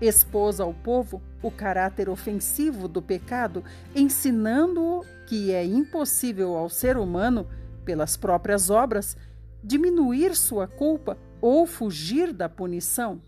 Expôs 0.00 0.58
ao 0.58 0.74
povo 0.74 1.22
o 1.42 1.50
caráter 1.50 2.08
ofensivo 2.08 2.88
do 2.88 3.00
pecado, 3.00 3.64
ensinando-o 3.94 5.04
que 5.26 5.52
é 5.52 5.64
impossível 5.64 6.56
ao 6.56 6.68
ser 6.68 6.96
humano, 6.96 7.46
pelas 7.84 8.16
próprias 8.16 8.70
obras, 8.70 9.16
diminuir 9.62 10.34
sua 10.34 10.66
culpa 10.66 11.16
ou 11.40 11.66
fugir 11.66 12.32
da 12.32 12.48
punição. 12.48 13.20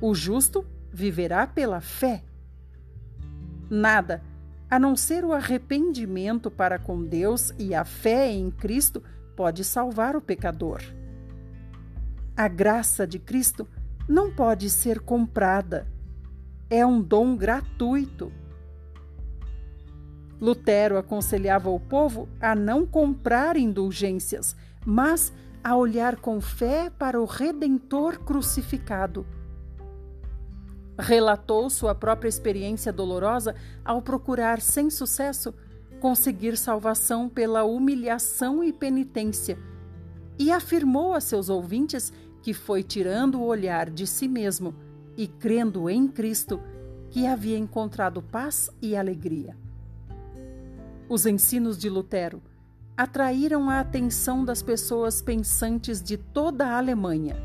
O 0.00 0.14
justo 0.14 0.64
viverá 0.92 1.46
pela 1.46 1.80
fé. 1.80 2.24
Nada, 3.68 4.22
a 4.70 4.78
não 4.78 4.96
ser 4.96 5.24
o 5.24 5.32
arrependimento 5.32 6.50
para 6.50 6.78
com 6.78 7.04
Deus 7.04 7.52
e 7.58 7.74
a 7.74 7.84
fé 7.84 8.30
em 8.30 8.50
Cristo, 8.50 9.02
pode 9.36 9.64
salvar 9.64 10.16
o 10.16 10.20
pecador. 10.20 10.80
A 12.36 12.48
graça 12.48 13.06
de 13.06 13.18
Cristo 13.18 13.66
não 14.08 14.32
pode 14.32 14.70
ser 14.70 15.00
comprada. 15.00 15.86
É 16.72 16.86
um 16.86 17.02
dom 17.02 17.36
gratuito. 17.36 18.32
Lutero 20.40 20.96
aconselhava 20.96 21.68
o 21.68 21.80
povo 21.80 22.28
a 22.40 22.54
não 22.54 22.86
comprar 22.86 23.56
indulgências, 23.56 24.54
mas 24.86 25.32
a 25.64 25.74
olhar 25.74 26.14
com 26.16 26.40
fé 26.40 26.88
para 26.88 27.20
o 27.20 27.24
Redentor 27.24 28.20
crucificado. 28.20 29.26
Relatou 30.96 31.68
sua 31.68 31.92
própria 31.92 32.28
experiência 32.28 32.92
dolorosa 32.92 33.56
ao 33.84 34.00
procurar, 34.00 34.60
sem 34.60 34.90
sucesso, 34.90 35.52
conseguir 35.98 36.56
salvação 36.56 37.28
pela 37.28 37.64
humilhação 37.64 38.62
e 38.62 38.72
penitência, 38.72 39.58
e 40.38 40.52
afirmou 40.52 41.14
a 41.14 41.20
seus 41.20 41.48
ouvintes 41.48 42.12
que 42.42 42.54
foi 42.54 42.84
tirando 42.84 43.40
o 43.40 43.44
olhar 43.44 43.90
de 43.90 44.06
si 44.06 44.28
mesmo 44.28 44.72
e 45.16 45.26
crendo 45.26 45.88
em 45.88 46.06
Cristo 46.08 46.60
que 47.10 47.26
havia 47.26 47.58
encontrado 47.58 48.22
paz 48.22 48.70
e 48.80 48.96
alegria. 48.96 49.56
Os 51.08 51.26
ensinos 51.26 51.76
de 51.76 51.88
Lutero 51.88 52.40
atraíram 52.96 53.68
a 53.68 53.80
atenção 53.80 54.44
das 54.44 54.62
pessoas 54.62 55.20
pensantes 55.20 56.02
de 56.02 56.16
toda 56.16 56.66
a 56.68 56.78
Alemanha. 56.78 57.36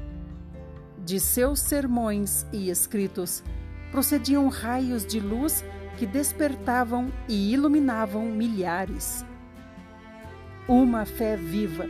De 1.03 1.19
seus 1.19 1.59
sermões 1.59 2.45
e 2.51 2.69
escritos 2.69 3.43
procediam 3.91 4.49
raios 4.49 5.05
de 5.05 5.19
luz 5.19 5.63
que 5.97 6.05
despertavam 6.05 7.11
e 7.27 7.53
iluminavam 7.53 8.25
milhares. 8.25 9.25
Uma 10.67 11.05
fé 11.05 11.37
viva 11.37 11.85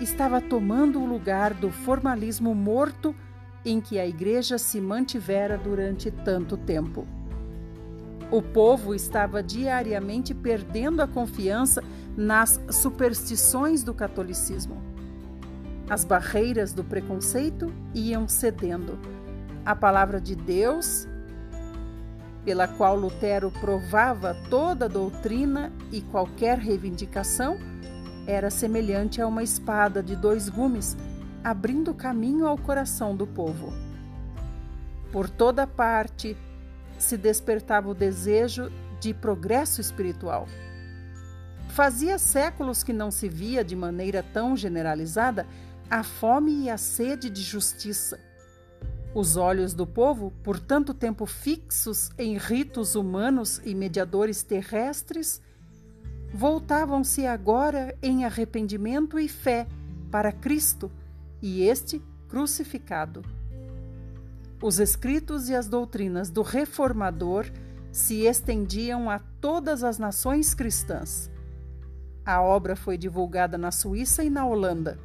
estava 0.00 0.40
tomando 0.40 1.00
o 1.00 1.06
lugar 1.06 1.54
do 1.54 1.70
formalismo 1.70 2.54
morto 2.54 3.14
em 3.66 3.80
que 3.80 3.98
a 3.98 4.06
Igreja 4.06 4.56
se 4.58 4.80
mantivera 4.80 5.58
durante 5.58 6.10
tanto 6.10 6.56
tempo. 6.56 7.04
O 8.30 8.40
povo 8.40 8.94
estava 8.94 9.42
diariamente 9.42 10.32
perdendo 10.32 11.02
a 11.02 11.06
confiança 11.06 11.82
nas 12.16 12.60
superstições 12.70 13.82
do 13.82 13.92
catolicismo. 13.92 14.80
As 15.90 16.04
barreiras 16.04 16.72
do 16.72 16.82
preconceito 16.82 17.72
iam 17.94 18.28
cedendo. 18.28 18.98
A 19.64 19.74
palavra 19.74 20.20
de 20.20 20.34
Deus, 20.34 21.06
pela 22.44 22.68
qual 22.68 22.96
Lutero 22.96 23.50
provava 23.60 24.36
toda 24.48 24.88
doutrina 24.88 25.72
e 25.92 26.00
qualquer 26.00 26.58
reivindicação, 26.58 27.58
era 28.26 28.50
semelhante 28.50 29.20
a 29.20 29.26
uma 29.26 29.42
espada 29.42 30.02
de 30.02 30.16
dois 30.16 30.48
gumes, 30.48 30.96
abrindo 31.46 31.94
caminho 31.94 32.44
ao 32.44 32.58
coração 32.58 33.14
do 33.14 33.24
povo. 33.24 33.72
Por 35.12 35.30
toda 35.30 35.64
parte 35.64 36.36
se 36.98 37.16
despertava 37.16 37.88
o 37.88 37.94
desejo 37.94 38.68
de 38.98 39.14
progresso 39.14 39.80
espiritual. 39.80 40.48
Fazia 41.68 42.18
séculos 42.18 42.82
que 42.82 42.92
não 42.92 43.12
se 43.12 43.28
via 43.28 43.62
de 43.62 43.76
maneira 43.76 44.24
tão 44.24 44.56
generalizada 44.56 45.46
a 45.88 46.02
fome 46.02 46.64
e 46.64 46.68
a 46.68 46.76
sede 46.76 47.30
de 47.30 47.42
justiça. 47.42 48.18
Os 49.14 49.36
olhos 49.36 49.72
do 49.72 49.86
povo, 49.86 50.32
por 50.42 50.58
tanto 50.58 50.92
tempo 50.92 51.26
fixos 51.26 52.10
em 52.18 52.36
ritos 52.36 52.96
humanos 52.96 53.60
e 53.64 53.72
mediadores 53.72 54.42
terrestres, 54.42 55.40
voltavam-se 56.34 57.24
agora 57.24 57.96
em 58.02 58.24
arrependimento 58.24 59.16
e 59.16 59.28
fé 59.28 59.68
para 60.10 60.32
Cristo 60.32 60.90
e 61.46 61.62
este 61.62 62.02
crucificado. 62.28 63.22
Os 64.60 64.80
escritos 64.80 65.48
e 65.48 65.54
as 65.54 65.68
doutrinas 65.68 66.28
do 66.28 66.42
Reformador 66.42 67.46
se 67.92 68.26
estendiam 68.26 69.08
a 69.08 69.20
todas 69.40 69.84
as 69.84 69.96
nações 69.96 70.54
cristãs. 70.54 71.30
A 72.24 72.42
obra 72.42 72.74
foi 72.74 72.98
divulgada 72.98 73.56
na 73.56 73.70
Suíça 73.70 74.24
e 74.24 74.30
na 74.30 74.44
Holanda. 74.44 74.98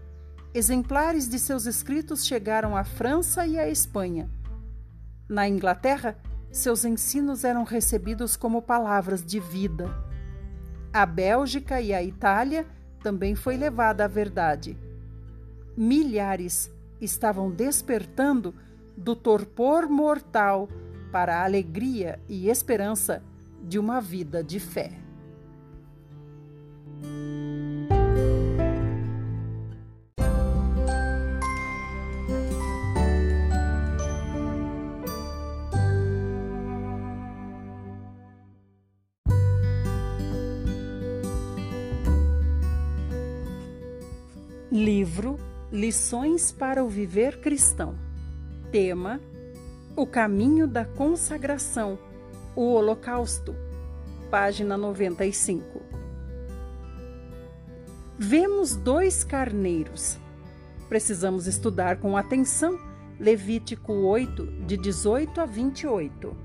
Exemplares 0.51 1.29
de 1.29 1.37
seus 1.37 1.67
escritos 1.67 2.25
chegaram 2.25 2.75
à 2.75 2.83
França 2.83 3.45
e 3.45 3.59
à 3.59 3.69
Espanha. 3.69 4.27
Na 5.29 5.47
Inglaterra, 5.47 6.17
seus 6.51 6.83
ensinos 6.83 7.43
eram 7.43 7.63
recebidos 7.63 8.35
como 8.35 8.63
palavras 8.63 9.23
de 9.23 9.39
vida. 9.39 9.89
A 10.91 11.05
Bélgica 11.05 11.79
e 11.79 11.93
a 11.93 12.01
Itália 12.01 12.65
também 12.99 13.35
foi 13.35 13.55
levada 13.57 14.05
à 14.05 14.07
verdade. 14.07 14.75
Milhares 15.75 16.71
estavam 16.99 17.49
despertando 17.49 18.53
do 18.95 19.15
torpor 19.15 19.87
mortal 19.89 20.69
para 21.11 21.37
a 21.39 21.43
alegria 21.43 22.19
e 22.29 22.49
esperança 22.49 23.23
de 23.63 23.79
uma 23.79 23.99
vida 23.99 24.43
de 24.43 24.59
fé. 24.59 24.91
Lições 45.81 46.51
para 46.51 46.83
o 46.83 46.87
Viver 46.87 47.39
Cristão. 47.41 47.95
Tema: 48.71 49.19
O 49.95 50.05
caminho 50.05 50.67
da 50.67 50.85
consagração. 50.85 51.97
O 52.55 52.73
Holocausto. 52.73 53.55
Página 54.29 54.77
95. 54.77 55.81
Vemos 58.15 58.75
dois 58.75 59.23
carneiros. 59.23 60.19
Precisamos 60.87 61.47
estudar 61.47 61.97
com 61.97 62.15
atenção 62.15 62.77
Levítico 63.19 63.91
8, 63.91 64.45
de 64.67 64.77
18 64.77 65.41
a 65.41 65.45
28. 65.47 66.37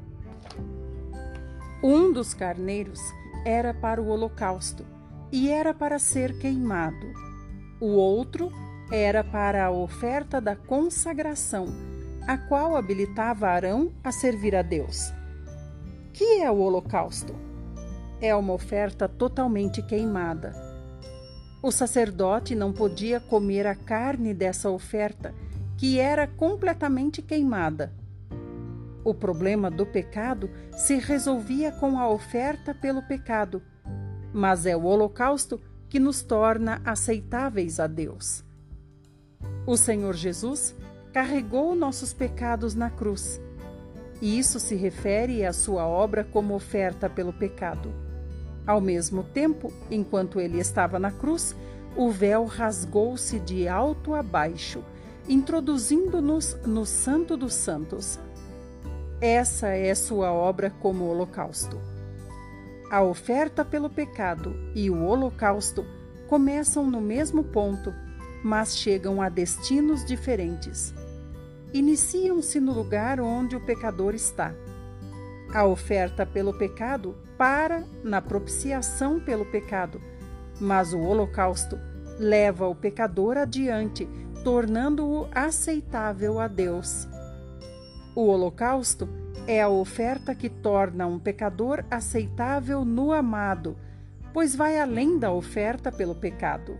Um 1.84 2.11
dos 2.11 2.32
carneiros 2.32 3.00
era 3.44 3.74
para 3.74 4.00
o 4.00 4.08
holocausto 4.08 4.86
e 5.30 5.50
era 5.50 5.74
para 5.74 5.98
ser 5.98 6.38
queimado 6.38 7.12
o 7.78 7.88
outro 7.88 8.50
era 8.91 9.24
para 9.24 9.66
a 9.66 9.70
oferta 9.70 10.41
da 10.41 10.55
consagração, 10.55 11.66
a 12.26 12.39
qual 12.39 12.76
habilitava 12.76 13.49
Arão 13.49 13.93
a 14.03 14.12
servir 14.12 14.55
a 14.55 14.62
Deus. 14.62 15.12
Que 16.12 16.41
é 16.41 16.51
o 16.51 16.59
holocausto? 16.59 17.34
É 18.20 18.34
uma 18.34 18.53
oferta 18.53 19.09
totalmente 19.09 19.82
queimada. 19.82 20.53
O 21.62 21.72
sacerdote 21.72 22.55
não 22.55 22.72
podia 22.72 23.18
comer 23.18 23.66
a 23.66 23.74
carne 23.74 24.32
dessa 24.32 24.70
oferta 24.70 25.34
que 25.76 25.99
era 25.99 26.26
completamente 26.26 27.20
queimada. 27.20 27.93
O 29.05 29.12
problema 29.12 29.70
do 29.70 29.84
pecado 29.84 30.49
se 30.76 30.97
resolvia 30.97 31.72
com 31.72 31.99
a 31.99 32.09
oferta 32.09 32.72
pelo 32.72 33.03
pecado, 33.03 33.61
mas 34.32 34.64
é 34.64 34.76
o 34.76 34.84
holocausto 34.84 35.61
que 35.89 35.99
nos 35.99 36.22
torna 36.22 36.80
aceitáveis 36.84 37.78
a 37.78 37.87
Deus. 37.87 38.45
O 39.66 39.76
Senhor 39.76 40.14
Jesus 40.14 40.74
carregou 41.12 41.74
nossos 41.74 42.12
pecados 42.12 42.74
na 42.74 42.90
cruz, 42.90 43.40
e 44.20 44.38
isso 44.38 44.61
se 44.61 44.74
refere 44.74 45.44
à 45.44 45.53
sua 45.53 45.86
obra 45.86 46.24
como 46.24 46.55
oferta 46.55 47.09
pelo 47.09 47.32
pecado. 47.32 47.92
Ao 48.66 48.80
mesmo 48.80 49.22
tempo, 49.22 49.72
enquanto 49.90 50.40
ele 50.40 50.59
estava 50.59 50.99
na 50.99 51.11
cruz, 51.11 51.55
o 51.97 52.11
véu 52.11 52.44
rasgou-se 52.44 53.38
de 53.40 53.66
alto 53.68 54.14
a 54.14 54.22
baixo, 54.22 54.84
introduzindo-nos 55.28 56.57
no 56.66 56.84
Santo 56.84 57.36
dos 57.36 57.55
Santos. 57.55 58.18
Essa 59.20 59.68
é 59.68 59.94
sua 59.94 60.30
obra 60.32 60.70
como 60.80 61.07
holocausto. 61.07 61.80
A 62.90 63.03
oferta 63.03 63.64
pelo 63.64 63.88
pecado 63.88 64.55
e 64.74 64.90
o 64.90 65.03
holocausto 65.05 65.84
começam 66.28 66.88
no 66.88 67.01
mesmo 67.01 67.42
ponto, 67.42 67.94
mas 68.47 68.76
chegam 68.76 69.20
a 69.20 69.28
destinos 69.28 70.05
diferentes. 70.05 70.94
Iniciam-se 71.74 72.61
no 72.61 72.72
lugar 72.72 73.20
onde 73.20 73.57
o 73.57 73.61
pecador 73.61 74.14
está. 74.14 74.55
A 75.53 75.64
oferta 75.64 76.24
pelo 76.24 76.55
pecado 76.57 77.16
para 77.36 77.82
na 78.05 78.22
propiciação 78.22 79.18
pelo 79.18 79.44
pecado, 79.47 80.01
mas 80.61 80.92
o 80.92 81.01
holocausto 81.01 81.76
leva 82.20 82.68
o 82.68 82.74
pecador 82.74 83.36
adiante, 83.36 84.09
tornando-o 84.44 85.26
aceitável 85.32 86.38
a 86.38 86.47
Deus. 86.47 87.09
O 88.14 88.28
holocausto 88.28 89.09
é 89.49 89.61
a 89.61 89.68
oferta 89.68 90.36
que 90.36 90.49
torna 90.49 91.05
um 91.05 91.18
pecador 91.18 91.84
aceitável 91.90 92.84
no 92.84 93.11
amado, 93.11 93.76
pois 94.32 94.55
vai 94.55 94.78
além 94.78 95.18
da 95.18 95.32
oferta 95.32 95.90
pelo 95.90 96.14
pecado. 96.14 96.78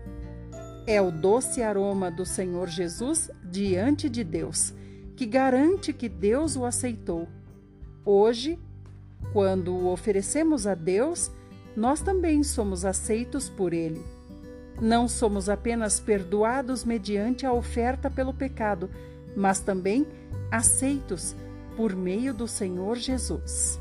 É 0.89 1.01
o 1.01 1.11
doce 1.11 1.61
aroma 1.61 2.09
do 2.09 2.25
Senhor 2.25 2.69
Jesus 2.69 3.29
diante 3.43 4.09
de 4.09 4.23
Deus, 4.23 4.73
que 5.17 5.25
garante 5.25 5.91
que 5.91 6.07
Deus 6.07 6.55
o 6.55 6.63
aceitou. 6.63 7.27
Hoje, 8.05 8.57
quando 9.33 9.75
o 9.75 9.91
oferecemos 9.91 10.65
a 10.65 10.73
Deus, 10.73 11.29
nós 11.75 11.99
também 11.99 12.41
somos 12.41 12.85
aceitos 12.85 13.49
por 13.49 13.73
Ele. 13.73 14.01
Não 14.81 15.09
somos 15.09 15.49
apenas 15.49 15.99
perdoados 15.99 16.85
mediante 16.85 17.45
a 17.45 17.51
oferta 17.51 18.09
pelo 18.09 18.33
pecado, 18.33 18.89
mas 19.35 19.59
também 19.59 20.07
aceitos 20.49 21.35
por 21.75 21.93
meio 21.97 22.33
do 22.33 22.47
Senhor 22.47 22.95
Jesus. 22.95 23.77